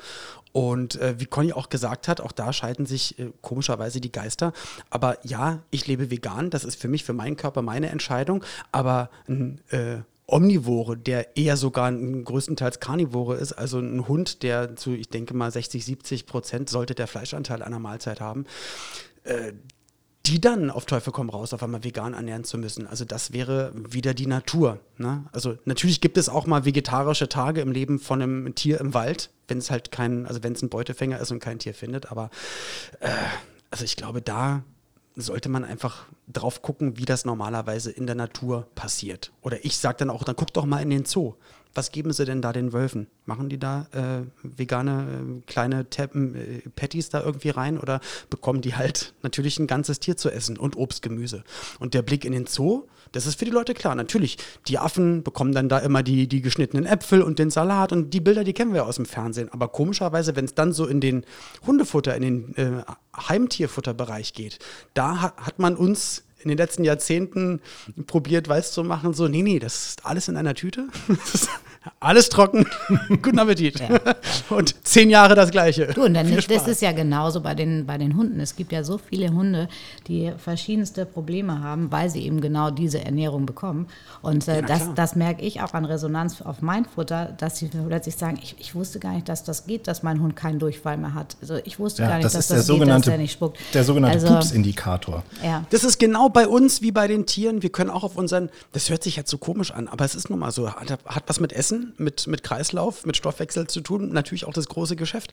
[0.52, 4.54] Und äh, wie Conny auch gesagt hat, auch da scheiden sich äh, komischerweise die Geister.
[4.90, 8.44] Aber ja, ich lebe vegan, das ist für mich, für meinen Körper meine Entscheidung.
[8.72, 10.00] Aber ein äh,
[10.32, 15.52] Omnivore, der eher sogar größtenteils Karnivore ist, also ein Hund, der zu, ich denke mal,
[15.52, 18.46] 60, 70 Prozent sollte der Fleischanteil einer Mahlzeit haben,
[19.24, 19.52] äh,
[20.26, 22.86] die dann auf Teufel komm raus, auf einmal vegan ernähren zu müssen.
[22.86, 24.80] Also das wäre wieder die Natur.
[24.98, 25.26] Ne?
[25.32, 29.32] Also natürlich gibt es auch mal vegetarische Tage im Leben von einem Tier im Wald,
[29.48, 32.12] wenn es halt kein, also wenn es ein Beutefänger ist und kein Tier findet.
[32.12, 32.30] Aber
[33.00, 33.10] äh,
[33.72, 34.64] also ich glaube, da
[35.16, 39.32] sollte man einfach drauf gucken, wie das normalerweise in der Natur passiert.
[39.42, 41.34] Oder ich sage dann auch, dann guck doch mal in den Zoo.
[41.74, 43.08] Was geben sie denn da den Wölfen?
[43.26, 45.08] Machen die da äh, vegane
[45.40, 50.00] äh, kleine Teppen, äh, Patties da irgendwie rein oder bekommen die halt natürlich ein ganzes
[50.00, 51.44] Tier zu essen und Obst, Gemüse?
[51.80, 53.96] Und der Blick in den Zoo, das ist für die Leute klar.
[53.96, 58.14] Natürlich, die Affen bekommen dann da immer die, die geschnittenen Äpfel und den Salat und
[58.14, 59.50] die Bilder, die kennen wir aus dem Fernsehen.
[59.52, 61.26] Aber komischerweise, wenn es dann so in den
[61.66, 62.84] Hundefutter, in den äh,
[63.16, 64.60] Heimtierfutterbereich geht,
[64.94, 67.62] da hat, hat man uns in den letzten Jahrzehnten
[68.08, 70.88] probiert, weiß zu machen, so, nee, nee, das ist alles in einer Tüte.
[72.00, 72.66] alles trocken.
[73.10, 73.82] Guten Appetit.
[74.50, 75.88] Und zehn Jahre das Gleiche.
[75.88, 78.40] Du, und dann Viel ist, das ist ja genauso bei den, bei den Hunden.
[78.40, 79.68] Es gibt ja so viele Hunde,
[80.08, 83.88] die verschiedenste Probleme haben, weil sie eben genau diese Ernährung bekommen.
[84.22, 84.94] Und äh, na das, klar.
[84.96, 88.76] das merke ich auch an Resonanz auf mein Futter, dass sie plötzlich sagen, ich, ich
[88.76, 91.36] wusste gar nicht, dass das geht, dass mein Hund keinen Durchfall mehr hat.
[91.42, 93.32] Also ich wusste Ja, gar nicht, das dass der das geht, dass sogenannte, er nicht
[93.32, 93.58] spuckt.
[93.74, 95.24] der sogenannte also, Pupsindikator.
[95.44, 95.66] Ja.
[95.72, 97.64] Das ist genau bei uns wie bei den Tieren.
[97.64, 100.30] Wir können auch auf unseren, das hört sich jetzt so komisch an, aber es ist
[100.30, 104.12] nun mal so, hat, hat was mit Essen, mit, mit Kreislauf, mit Stoffwechsel zu tun,
[104.12, 105.32] natürlich auch das große Geschäft.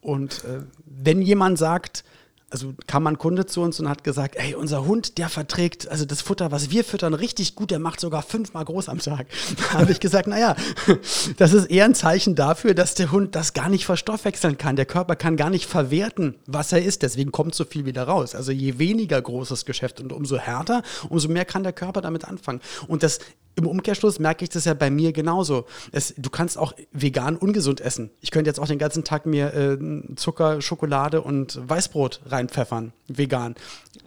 [0.00, 2.04] Und äh, wenn jemand sagt,
[2.50, 6.06] also kam ein Kunde zu uns und hat gesagt, ey, unser Hund, der verträgt, also
[6.06, 9.26] das Futter, was wir füttern, richtig gut, der macht sogar fünfmal groß am Tag.
[9.58, 10.56] Da habe ich gesagt, naja,
[11.36, 14.76] das ist eher ein Zeichen dafür, dass der Hund das gar nicht verstoffwechseln kann.
[14.76, 17.02] Der Körper kann gar nicht verwerten, was er isst.
[17.02, 18.34] Deswegen kommt so viel wieder raus.
[18.34, 22.60] Also je weniger großes Geschäft und umso härter, umso mehr kann der Körper damit anfangen.
[22.86, 23.18] Und das
[23.58, 25.66] im Umkehrschluss merke ich das ja bei mir genauso.
[25.90, 28.10] Es, du kannst auch vegan ungesund essen.
[28.20, 29.78] Ich könnte jetzt auch den ganzen Tag mir äh,
[30.14, 33.56] Zucker, Schokolade und Weißbrot reinpfeffern, vegan.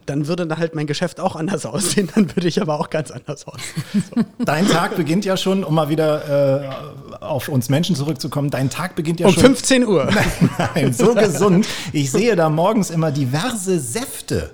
[0.06, 3.10] Dann würde dann halt mein Geschäft auch anders aussehen, dann würde ich aber auch ganz
[3.10, 4.24] anders aussehen.
[4.38, 6.70] Dein Tag beginnt ja schon, um mal wieder
[7.20, 9.42] äh, auf uns Menschen zurückzukommen, dein Tag beginnt ja Um schon.
[9.44, 10.08] 15 Uhr.
[10.74, 11.68] Nein, so gesund.
[11.92, 14.50] Ich sehe da morgens immer diverse Säfte.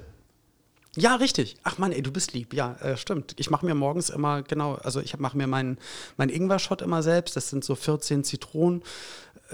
[1.01, 1.57] Ja, richtig.
[1.63, 2.53] Ach Mann, ey, du bist lieb.
[2.53, 3.35] Ja, äh, stimmt.
[3.37, 5.79] Ich mache mir morgens immer, genau, also ich mache mir meinen
[6.17, 7.37] mein Ingwer-Shot immer selbst.
[7.37, 8.83] Das sind so 14 Zitronen.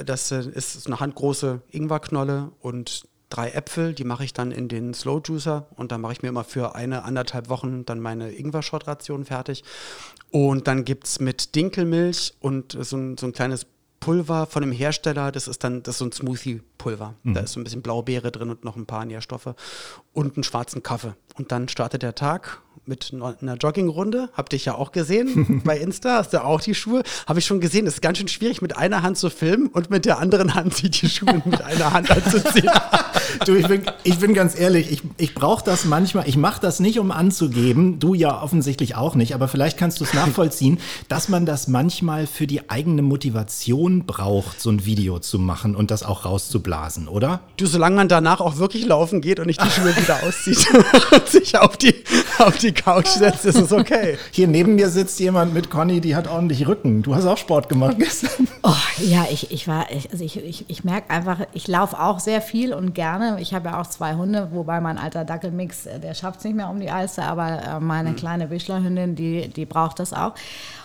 [0.02, 3.92] Das äh, ist eine handgroße Ingwerknolle und drei Äpfel.
[3.92, 6.74] Die mache ich dann in den Slow Juicer und dann mache ich mir immer für
[6.74, 9.64] eine, anderthalb Wochen dann meine Ingwer-Shot-Ration fertig.
[10.30, 13.66] Und dann gibt es mit Dinkelmilch und so ein, so ein kleines
[14.04, 17.14] Pulver von dem Hersteller, das ist dann das ist so ein Smoothie-Pulver.
[17.24, 19.54] Da ist so ein bisschen Blaubeere drin und noch ein paar Nährstoffe
[20.12, 21.14] und einen schwarzen Kaffee.
[21.36, 24.28] Und dann startet der Tag mit einer Joggingrunde.
[24.34, 27.02] Habt ihr ja auch gesehen bei Insta, hast du auch die Schuhe.
[27.26, 30.04] Habe ich schon gesehen, ist ganz schön schwierig, mit einer Hand zu filmen und mit
[30.04, 32.70] der anderen Hand sich die Schuhe mit einer Hand anzuziehen.
[33.46, 36.28] Du, ich bin, ich bin ganz ehrlich, ich, ich brauche das manchmal.
[36.28, 37.98] Ich mache das nicht, um anzugeben.
[37.98, 39.34] Du ja offensichtlich auch nicht.
[39.34, 44.60] Aber vielleicht kannst du es nachvollziehen, dass man das manchmal für die eigene Motivation braucht,
[44.60, 47.40] so ein Video zu machen und das auch rauszublasen, oder?
[47.56, 50.66] Du, solange man danach auch wirklich laufen geht und nicht die Schuhe wieder auszieht
[51.12, 51.94] und sich auf die,
[52.38, 54.18] auf die Couch setzt, ist es okay.
[54.30, 57.02] Hier neben mir sitzt jemand mit Conny, die hat ordentlich Rücken.
[57.02, 58.48] Du hast auch Sport gemacht gestern.
[58.66, 62.18] Oh, ja, ich, ich war, ich, also ich, ich, ich merke einfach, ich laufe auch
[62.18, 63.36] sehr viel und gerne.
[63.38, 66.56] Ich habe ja auch zwei Hunde, wobei mein alter Dackelmix, äh, der schafft es nicht
[66.56, 70.32] mehr um die Alster, aber äh, meine kleine Wischlerhündin, die, die braucht das auch.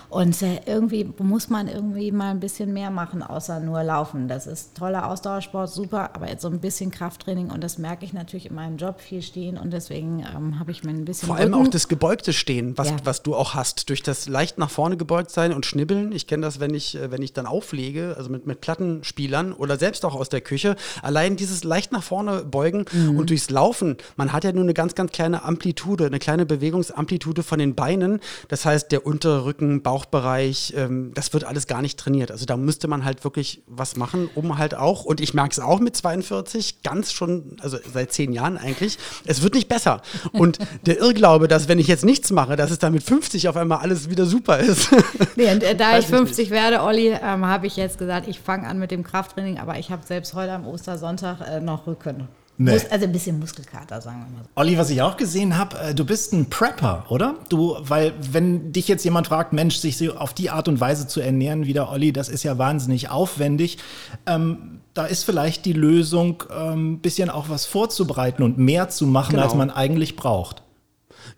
[0.10, 4.28] Und äh, irgendwie muss man irgendwie mal ein bisschen mehr machen, außer nur laufen.
[4.28, 8.14] Das ist toller Ausdauersport, super, aber jetzt so ein bisschen Krafttraining und das merke ich
[8.14, 11.36] natürlich in meinem Job viel stehen und deswegen ähm, habe ich mir ein bisschen Vor
[11.36, 11.68] allem Rücken.
[11.68, 12.96] auch das gebeugte Stehen, was, Ja.
[13.04, 16.12] was du auch hast, durch das leicht nach vorne gebeugt sein und schnibbeln.
[16.12, 19.78] Ich kenne das, wenn ich, äh, wenn ich dann auflege, also mit, mit Plattenspielern oder
[19.78, 20.76] selbst auch aus der Küche.
[21.04, 23.18] Allein dieses leicht nach vorne beugen Mhm.
[23.20, 27.44] und durchs Laufen, man hat ja nur eine ganz, ganz kleine Amplitude, eine kleine Bewegungsamplitude
[27.44, 28.20] von den Beinen.
[28.48, 32.32] Das heißt, der untere Rücken, Bauchbereich, ähm, das wird alles gar nicht trainiert.
[32.32, 35.60] Also da müsste man halt wirklich was machen, um halt auch, und ich merke es
[35.60, 40.02] auch mit 42, ganz schon, also seit zehn Jahren eigentlich, es wird nicht besser.
[40.32, 43.58] Und der Irrglaube, dass wenn ich jetzt nichts mache, dass es dann mit 50 auf
[43.58, 44.90] einmal alles wieder super ist.
[45.36, 48.40] Nee, und äh, da ich ich 50 werde, Olli, ähm, habe ich jetzt gesagt, ich
[48.40, 52.28] fange an mit dem Krafttraining, aber ich habe selbst heute am Ostersonntag äh, noch Rücken.
[52.62, 52.74] Nee.
[52.74, 54.50] Mus also ein bisschen Muskelkater, sagen wir mal so.
[54.56, 57.36] Olli, was ich auch gesehen habe, äh, du bist ein Prepper, oder?
[57.48, 61.08] Du, weil wenn dich jetzt jemand fragt, Mensch, sich so auf die Art und Weise
[61.08, 63.78] zu ernähren wie der Olli, das ist ja wahnsinnig aufwendig.
[64.26, 69.08] Ähm, da ist vielleicht die Lösung, ein ähm, bisschen auch was vorzubereiten und mehr zu
[69.08, 69.44] machen, Genau.
[69.44, 70.62] als man eigentlich braucht.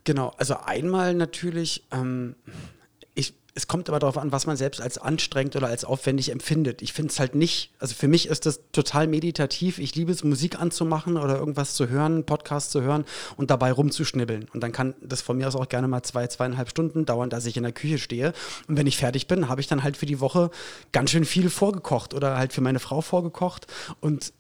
[0.06, 2.36] Genau, also einmal natürlich, ähm,
[3.54, 6.82] es kommt aber darauf an, was man selbst als anstrengend oder als aufwendig empfindet.
[6.82, 9.78] Ich finde es halt nicht, also für mich ist das total meditativ.
[9.78, 13.04] Ich liebe es, Musik anzumachen oder irgendwas zu hören, Podcast zu hören
[13.36, 14.48] und dabei rumzuschnibbeln.
[14.54, 17.46] Und dann kann das von mir aus auch gerne mal zwei, zweieinhalb Stunden dauern, dass
[17.46, 18.32] ich in der Küche stehe.
[18.70, 20.50] Und wenn ich fertig bin, habe ich dann halt für die Woche
[20.94, 23.68] ganz schön viel vorgekocht oder halt für meine Frau vorgekocht.
[24.00, 24.32] Und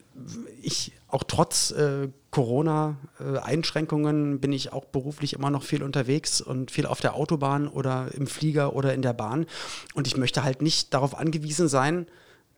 [0.61, 6.85] ich auch trotz äh, Corona-Einschränkungen bin ich auch beruflich immer noch viel unterwegs und viel
[6.85, 9.45] auf der Autobahn oder im Flieger oder in der Bahn.
[9.93, 12.07] Und ich möchte halt nicht darauf angewiesen sein,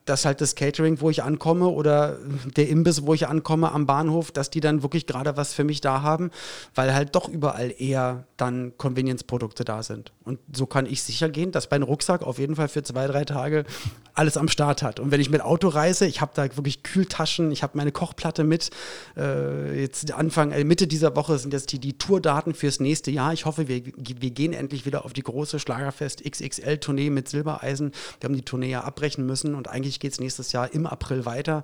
[0.05, 2.17] dass halt das Catering, wo ich ankomme oder
[2.55, 5.81] der Imbiss, wo ich ankomme am Bahnhof, dass die dann wirklich gerade was für mich
[5.81, 6.31] da haben,
[6.75, 10.11] weil halt doch überall eher dann Convenience-Produkte da sind.
[10.23, 13.25] Und so kann ich sicher gehen, dass mein Rucksack auf jeden Fall für zwei, drei
[13.25, 13.65] Tage
[14.13, 14.99] alles am Start hat.
[14.99, 18.43] Und wenn ich mit Auto reise, ich habe da wirklich Kühltaschen, ich habe meine Kochplatte
[18.43, 18.69] mit.
[19.17, 23.33] Äh, jetzt Anfang, äh, Mitte dieser Woche sind jetzt die, die Tourdaten fürs nächste Jahr.
[23.33, 27.91] Ich hoffe, wir, wir gehen endlich wieder auf die große Schlagerfest XXL-Tournee mit Silbereisen.
[28.19, 31.25] Wir haben die Tournee ja abbrechen müssen und eigentlich geht es nächstes Jahr im April
[31.25, 31.63] weiter.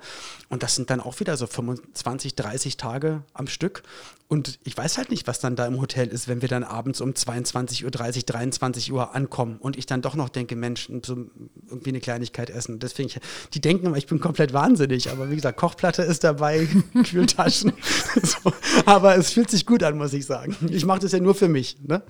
[0.49, 3.83] Und das sind dann auch wieder so 25, 30 Tage am Stück.
[4.27, 7.01] Und ich weiß halt nicht, was dann da im Hotel ist, wenn wir dann abends
[7.01, 11.25] um 22.30 Uhr, 23 Uhr ankommen und ich dann doch noch denke, Mensch, so
[11.67, 12.77] irgendwie eine Kleinigkeit essen.
[12.77, 13.09] Deswegen,
[13.55, 15.09] die denken immer, ich bin komplett wahnsinnig.
[15.09, 16.67] Aber wie gesagt, Kochplatte ist dabei,
[17.09, 17.73] Kühltaschen.
[18.21, 18.53] so.
[18.85, 20.55] Aber es fühlt sich gut an, muss ich sagen.
[20.69, 21.77] Ich mache das ja nur für mich.
[21.81, 22.03] Ne?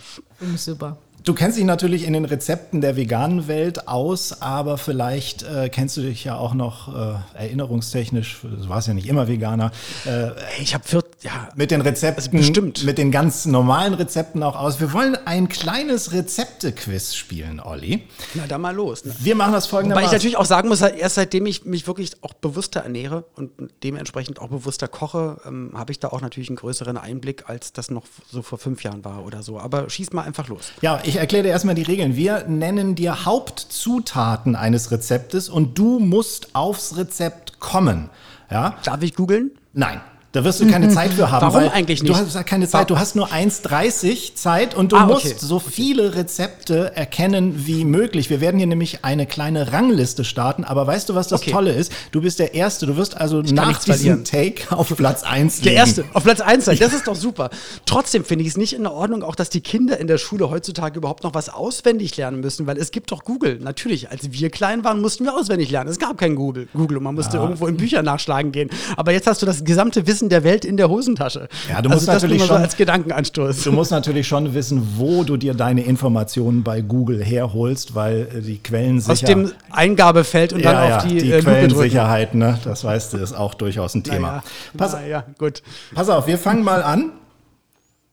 [0.58, 0.97] Super.
[1.23, 5.97] Du kennst dich natürlich in den Rezepten der veganen Welt aus, aber vielleicht äh, kennst
[5.97, 9.71] du dich ja auch noch äh, erinnerungstechnisch, du warst ja nicht immer Veganer,
[10.05, 10.29] äh,
[10.62, 10.86] Ich habe
[11.21, 12.86] ja, mit den Rezepten, Also bestimmt.
[12.86, 14.79] mit den ganz normalen Rezepten auch aus.
[14.79, 18.03] Wir wollen ein kleines Rezepte-Quiz spielen, Olli.
[18.36, 19.03] na dann mal los.
[19.03, 19.13] Ne?
[19.19, 20.08] Wir machen das folgendermaßen.
[20.08, 23.51] ich natürlich auch sagen muss, erst seitdem ich mich wirklich auch bewusster ernähre und
[23.84, 27.91] dementsprechend auch bewusster koche, ähm, habe ich da auch natürlich einen größeren Einblick, als das
[27.91, 29.60] noch so vor fünf Jahren war oder so.
[29.60, 30.71] Aber schieß mal einfach los.
[30.82, 32.15] Ja, ich erkläre dir erstmal die Regeln.
[32.15, 38.10] Wir nennen dir Hauptzutaten eines Rezeptes und du musst aufs Rezept kommen.
[38.49, 38.77] Ja?
[38.84, 39.51] Darf ich googeln?
[39.73, 40.01] Nein.
[40.31, 41.41] Da wirst du keine Zeit für haben.
[41.41, 42.19] Warum weil eigentlich Du nicht?
[42.19, 42.87] hast keine Zeit.
[42.91, 45.35] Du hast nur 1,30 Zeit und du Ah, musst okay.
[45.39, 48.29] so viele Rezepte erkennen wie möglich.
[48.29, 50.63] Wir werden hier nämlich eine kleine Rangliste starten.
[50.65, 51.51] Aber weißt du, was das Okay.
[51.51, 51.91] Tolle ist?
[52.11, 52.85] Du bist der Erste.
[52.85, 54.23] Du wirst also kann nach diesem verlieren.
[54.23, 57.49] Take auf Platz 1 Der erste, auf Platz 1 sein, das ist doch super.
[57.87, 60.97] Trotzdem finde ich es nicht in Ordnung, auch dass die Kinder in der Schule heutzutage
[60.99, 63.57] überhaupt noch was auswendig lernen müssen, weil es gibt doch Google.
[63.61, 65.89] Natürlich, als wir klein waren, mussten wir auswendig lernen.
[65.89, 68.69] Es gab kein Google, Google und man musste irgendwo in Bücher nachschlagen gehen.
[68.95, 71.47] Aber jetzt hast du das gesamte Wissen der Welt in der Hosentasche.
[71.69, 73.63] Ja, du also musst das natürlich mal so schon- als Gedankenanstoß.
[73.63, 78.41] Du musst natürlich schon wissen, wo du dir deine Informationen bei Google herholst, weil äh,
[78.41, 79.13] die Quellen sicher.
[79.13, 81.41] Aus dem Eingabefeld und dann ja, auf ja, die, die äh.
[81.41, 82.60] Quellensicherheit, ne?
[82.65, 84.27] Das weißt du, ist auch durchaus ein Thema.
[84.27, 84.43] Naja,
[84.75, 85.63] Pass, naja, gut.
[85.95, 87.12] pass auf, wir fangen mal an.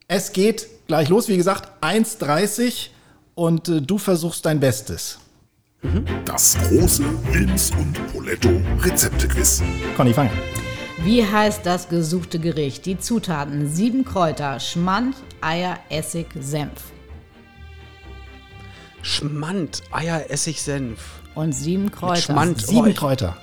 [0.07, 2.90] Es geht gleich los, wie gesagt, 1,30
[3.35, 5.19] und äh, du versuchst dein Bestes.
[6.25, 8.49] Das große Wilms und Poletto
[8.83, 9.62] Rezeptequiz.
[9.97, 10.65] Conny, fang an.
[10.98, 12.87] Wie heißt das gesuchte Gericht?
[12.87, 16.72] Die Zutaten: sieben Kräuter, Schmand, Eier, Essig, Senf.
[19.02, 20.98] Schmand, Eier, Essig, Senf.
[21.35, 22.20] Und sieben Kräuter.
[22.22, 22.66] Schmand.
[22.66, 23.37] Sieben Oh, ich- Kräuter.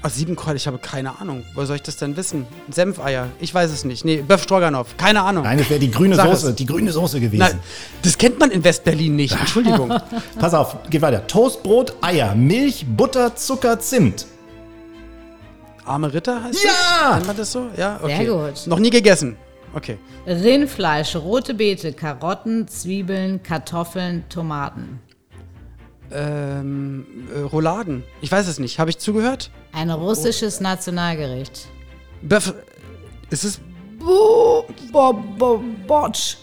[0.00, 1.42] Ah, sieben Kräuter, ich habe keine Ahnung.
[1.54, 2.46] Woher soll ich das denn wissen?
[2.70, 4.04] Senfeier, ich weiß es nicht.
[4.04, 5.42] Nee, Böff Stroganoff, keine Ahnung.
[5.42, 6.54] Nein, es wäre die grüne Sag Soße, es.
[6.54, 7.40] die grüne Soße gewesen.
[7.40, 7.58] Nein,
[8.02, 9.32] das kennt man in Westberlin nicht.
[9.40, 9.92] Entschuldigung.
[10.38, 11.26] Pass auf, geht weiter.
[11.26, 14.26] Toastbrot, Eier, Milch, Butter, Zucker, Zimt.
[15.88, 16.70] Arme Ritter heißt Ja!
[16.70, 17.14] das?
[17.16, 17.66] Nennt man das so?
[17.76, 18.24] Ja, okay.
[18.24, 18.66] Sehr gut.
[18.66, 19.36] Noch nie gegessen.
[19.74, 19.98] Okay.
[20.26, 25.00] Rindfleisch, rote Beete, Karotten, Zwiebeln, Kartoffeln, Tomaten.
[26.10, 28.02] Ähm, äh, Rouladen.
[28.22, 28.78] Ich weiß es nicht.
[28.78, 29.50] Habe ich zugehört?
[29.72, 31.66] Ein russisches Nationalgericht.
[32.22, 32.54] Böff.
[33.30, 33.60] Ist es.
[33.98, 36.36] Bo, bo, bo, Botsch.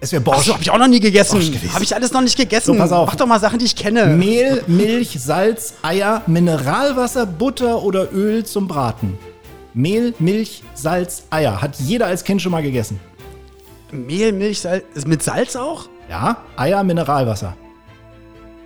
[0.00, 0.44] Es wäre Borscht.
[0.46, 1.40] so, habe ich auch noch nie gegessen.
[1.74, 2.66] Habe ich alles noch nicht gegessen.
[2.66, 3.08] So, pass auf.
[3.08, 4.06] Mach doch mal Sachen, die ich kenne.
[4.06, 9.18] Mehl, Milch, Salz, Eier, Mineralwasser, Butter oder Öl zum Braten.
[9.74, 11.60] Mehl, Milch, Salz, Eier.
[11.60, 13.00] Hat jeder als Kind schon mal gegessen.
[13.90, 14.84] Mehl, Milch, Salz.
[15.06, 15.88] Mit Salz auch?
[16.08, 17.56] Ja, Eier, Mineralwasser.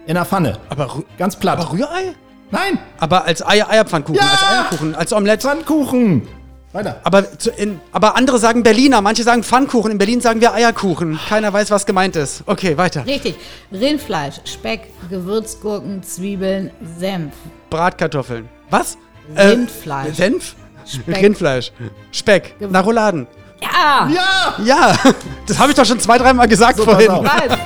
[0.06, 0.58] In der Pfanne.
[0.68, 1.58] Aber, Ganz platt.
[1.60, 2.14] aber Rührei?
[2.50, 4.30] Nein, Aber als Eier, Eierpfannkuchen, Ja!
[4.30, 5.48] als Eierkuchen, als Omelette.
[5.48, 6.28] Pfannkuchen.
[6.72, 7.00] Weiter.
[7.04, 9.90] Aber, zu, in, aber andere sagen Berliner, manche sagen Pfannkuchen.
[9.92, 11.18] In Berlin sagen wir Eierkuchen.
[11.28, 12.42] Keiner weiß, was gemeint ist.
[12.46, 13.04] Okay, weiter.
[13.04, 13.36] Richtig.
[13.70, 17.34] Rindfleisch, Speck, Gewürzgurken, Zwiebeln, Senf.
[17.68, 18.48] Bratkartoffeln.
[18.70, 18.96] Was?
[19.36, 20.08] Rindfleisch.
[20.08, 20.54] Äh, Senf?
[20.86, 21.22] Speck.
[21.22, 21.72] Rindfleisch.
[22.10, 22.54] Speck.
[22.58, 23.26] Na, Rouladen.
[23.60, 24.08] Ja!
[24.08, 24.54] Ja!
[24.64, 24.98] Ja,
[25.46, 27.56] das habe ich doch schon zwei, dreimal gesagt So, pass vorhin.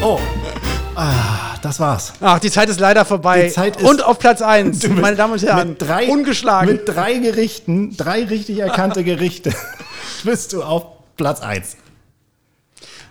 [0.00, 0.18] Oh.
[0.94, 2.12] Ah, das war's.
[2.20, 3.44] Ach, die Zeit ist leider vorbei.
[3.46, 6.08] Die Zeit ist- und auf Platz 1, Du bist meine Damen und Herren, mit drei,
[6.08, 6.70] ungeschlagen.
[6.72, 9.52] Mit drei Gerichten, drei richtig erkannte Gerichte,
[10.24, 10.84] bist du auf
[11.16, 11.76] Platz 1.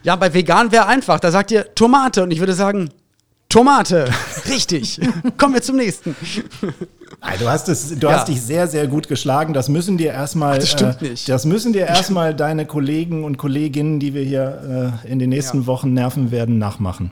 [0.03, 1.19] ja, bei vegan wäre einfach.
[1.19, 2.89] Da sagt ihr Tomate und ich würde sagen,
[3.49, 4.09] Tomate.
[4.49, 4.99] Richtig.
[5.37, 6.13] Kommen wir zum nächsten.
[7.21, 8.13] Nein, du hast, es, du Ja.
[8.17, 9.53] hast dich sehr, sehr gut geschlagen.
[9.53, 10.59] Das müssen dir erstmal.
[10.59, 11.29] das stimmt äh, nicht.
[11.29, 15.61] Das müssen dir erstmal deine Kollegen und Kolleginnen, die wir hier äh, in den nächsten
[15.61, 15.67] Ja.
[15.67, 17.11] Wochen nerven werden, nachmachen.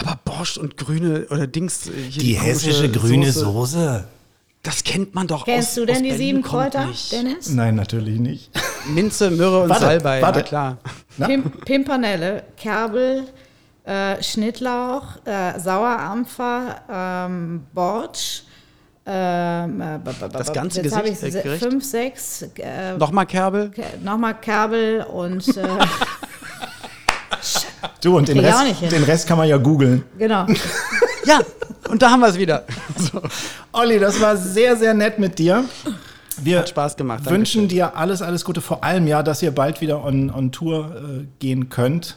[0.00, 1.86] Aber Borscht und grüne oder Dings.
[1.88, 4.04] äh, hier Die komische hessische grüne Soße, Soße.
[4.62, 7.12] Das kennt man doch Kennst aus du denn aus die Berlin sieben Kräuter, nicht.
[7.12, 7.50] Dennis?
[7.50, 8.50] Nein, natürlich nicht.
[8.94, 10.20] Minze, Myrrhe und Warte, Salbei.
[10.22, 10.38] warte.
[10.40, 10.78] Na klar.
[11.16, 11.26] Na?
[11.26, 13.24] Pim Pimpernelle, Kerbel,
[13.84, 16.82] äh, Schnittlauch, äh, Sauerampfer,
[17.28, 18.42] ähm, Bortsch,
[19.10, 19.98] Ähm, äh,
[20.32, 21.62] Das ganze jetzt habe ich Gesicht, äh, se- Gericht?
[21.64, 23.70] fünf, sechs, äh, Nochmal Kerbel.
[24.04, 25.62] nochmal Kerbel und äh,
[28.00, 30.04] Du, und den Rest, den Rest kann man ja googeln.
[30.18, 30.46] genau.
[31.24, 31.40] Ja,
[31.90, 32.64] und da haben wir es wieder.
[32.96, 33.20] So.
[33.72, 35.64] Olli, das war sehr, sehr nett mit dir.
[36.40, 37.68] Wir Hat Spaß gemacht, wünschen Dankeschön.
[37.68, 38.62] dir alles, alles Gute.
[38.62, 42.16] Vor allem ja, dass ihr bald wieder on, on Tour äh, gehen könnt.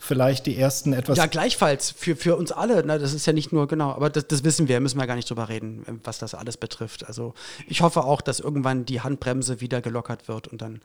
[0.00, 2.86] Vielleicht die ersten etwas Ja, gleichfalls für, für uns alle.
[2.86, 2.98] Ne?
[2.98, 5.28] Das ist ja nicht nur, genau, aber das, das wissen wir, müssen wir gar nicht
[5.28, 7.06] drüber reden, was das alles betrifft.
[7.06, 7.34] Also
[7.66, 10.80] ich hoffe auch, dass irgendwann die Handbremse wieder gelockert wird und dann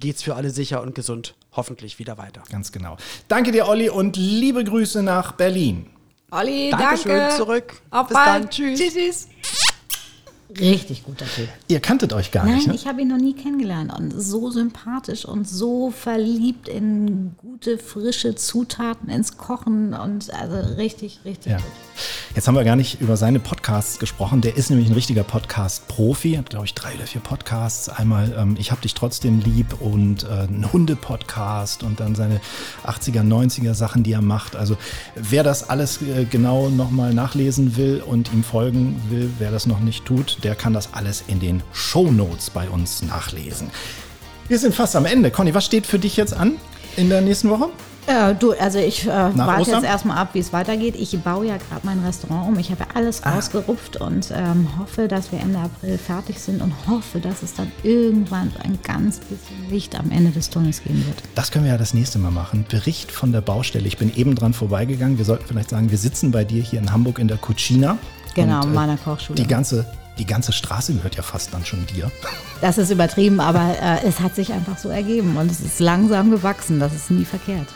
[0.00, 2.42] geht es für alle sicher und gesund hoffentlich wieder weiter.
[2.50, 2.98] Ganz genau.
[3.28, 5.88] Danke dir, Olli, und liebe Grüße nach Berlin.
[6.30, 7.36] Olli, Dankeschön, danke.
[7.36, 7.82] zurück.
[7.90, 8.44] Auf Bis bald.
[8.44, 8.50] dann.
[8.50, 8.80] Tschüss.
[8.80, 9.28] tschüss.
[10.60, 11.48] Richtig guter Typ.
[11.68, 12.74] Ihr kanntet euch gar nicht, Nein, ne?
[12.74, 18.34] ich habe ihn noch nie kennengelernt und so sympathisch und so verliebt in gute, frische
[18.34, 21.58] Zutaten ins Kochen und also richtig, richtig Ja.
[21.58, 21.66] gut.
[22.34, 24.40] Jetzt haben wir gar nicht über seine Podcasts gesprochen.
[24.40, 26.34] Der ist nämlich ein richtiger Podcast-Profi.
[26.34, 27.88] Hat, glaube ich, drei oder vier Podcasts.
[27.88, 32.40] Einmal ähm, Ich hab dich trotzdem lieb und äh, ein Hunde-Podcast und dann seine
[32.86, 34.56] 80er, 90er Sachen, die er macht.
[34.56, 34.76] Also
[35.14, 39.80] wer das alles äh, genau nochmal nachlesen will und ihm folgen will, wer das noch
[39.80, 43.70] nicht tut, der kann das alles in den Shownotes bei uns nachlesen.
[44.48, 45.30] Wir sind fast am Ende.
[45.30, 46.56] Conny, was steht für dich jetzt an
[46.96, 47.68] in der nächsten Woche?
[48.08, 49.76] Äh, du, also ich äh, warte Ostern?
[49.82, 50.96] jetzt erstmal ab, wie es weitergeht.
[50.98, 52.58] Ich baue ja gerade mein Restaurant um.
[52.58, 53.34] Ich habe ja alles Ah.
[53.36, 57.70] rausgerupft und ähm, hoffe, dass wir Ende April fertig sind und hoffe, dass es dann
[57.84, 61.22] irgendwann so ein ganz bisschen Licht am Ende des Tunnels geben wird.
[61.36, 62.64] Das können wir ja das nächste Mal machen.
[62.68, 63.86] Bericht von der Baustelle.
[63.86, 65.16] Ich bin eben dran vorbeigegangen.
[65.16, 67.98] Wir sollten vielleicht sagen, wir sitzen bei dir hier in Hamburg in der Cucina.
[68.34, 69.36] Genau, Und, in meiner Kochschule.
[69.40, 69.86] Die ganze,
[70.18, 72.10] die ganze Straße gehört ja fast dann schon dir.
[72.60, 76.30] Das ist übertrieben, aber äh, es hat sich einfach so ergeben und es ist langsam
[76.30, 76.80] gewachsen.
[76.80, 77.68] Das ist nie verkehrt.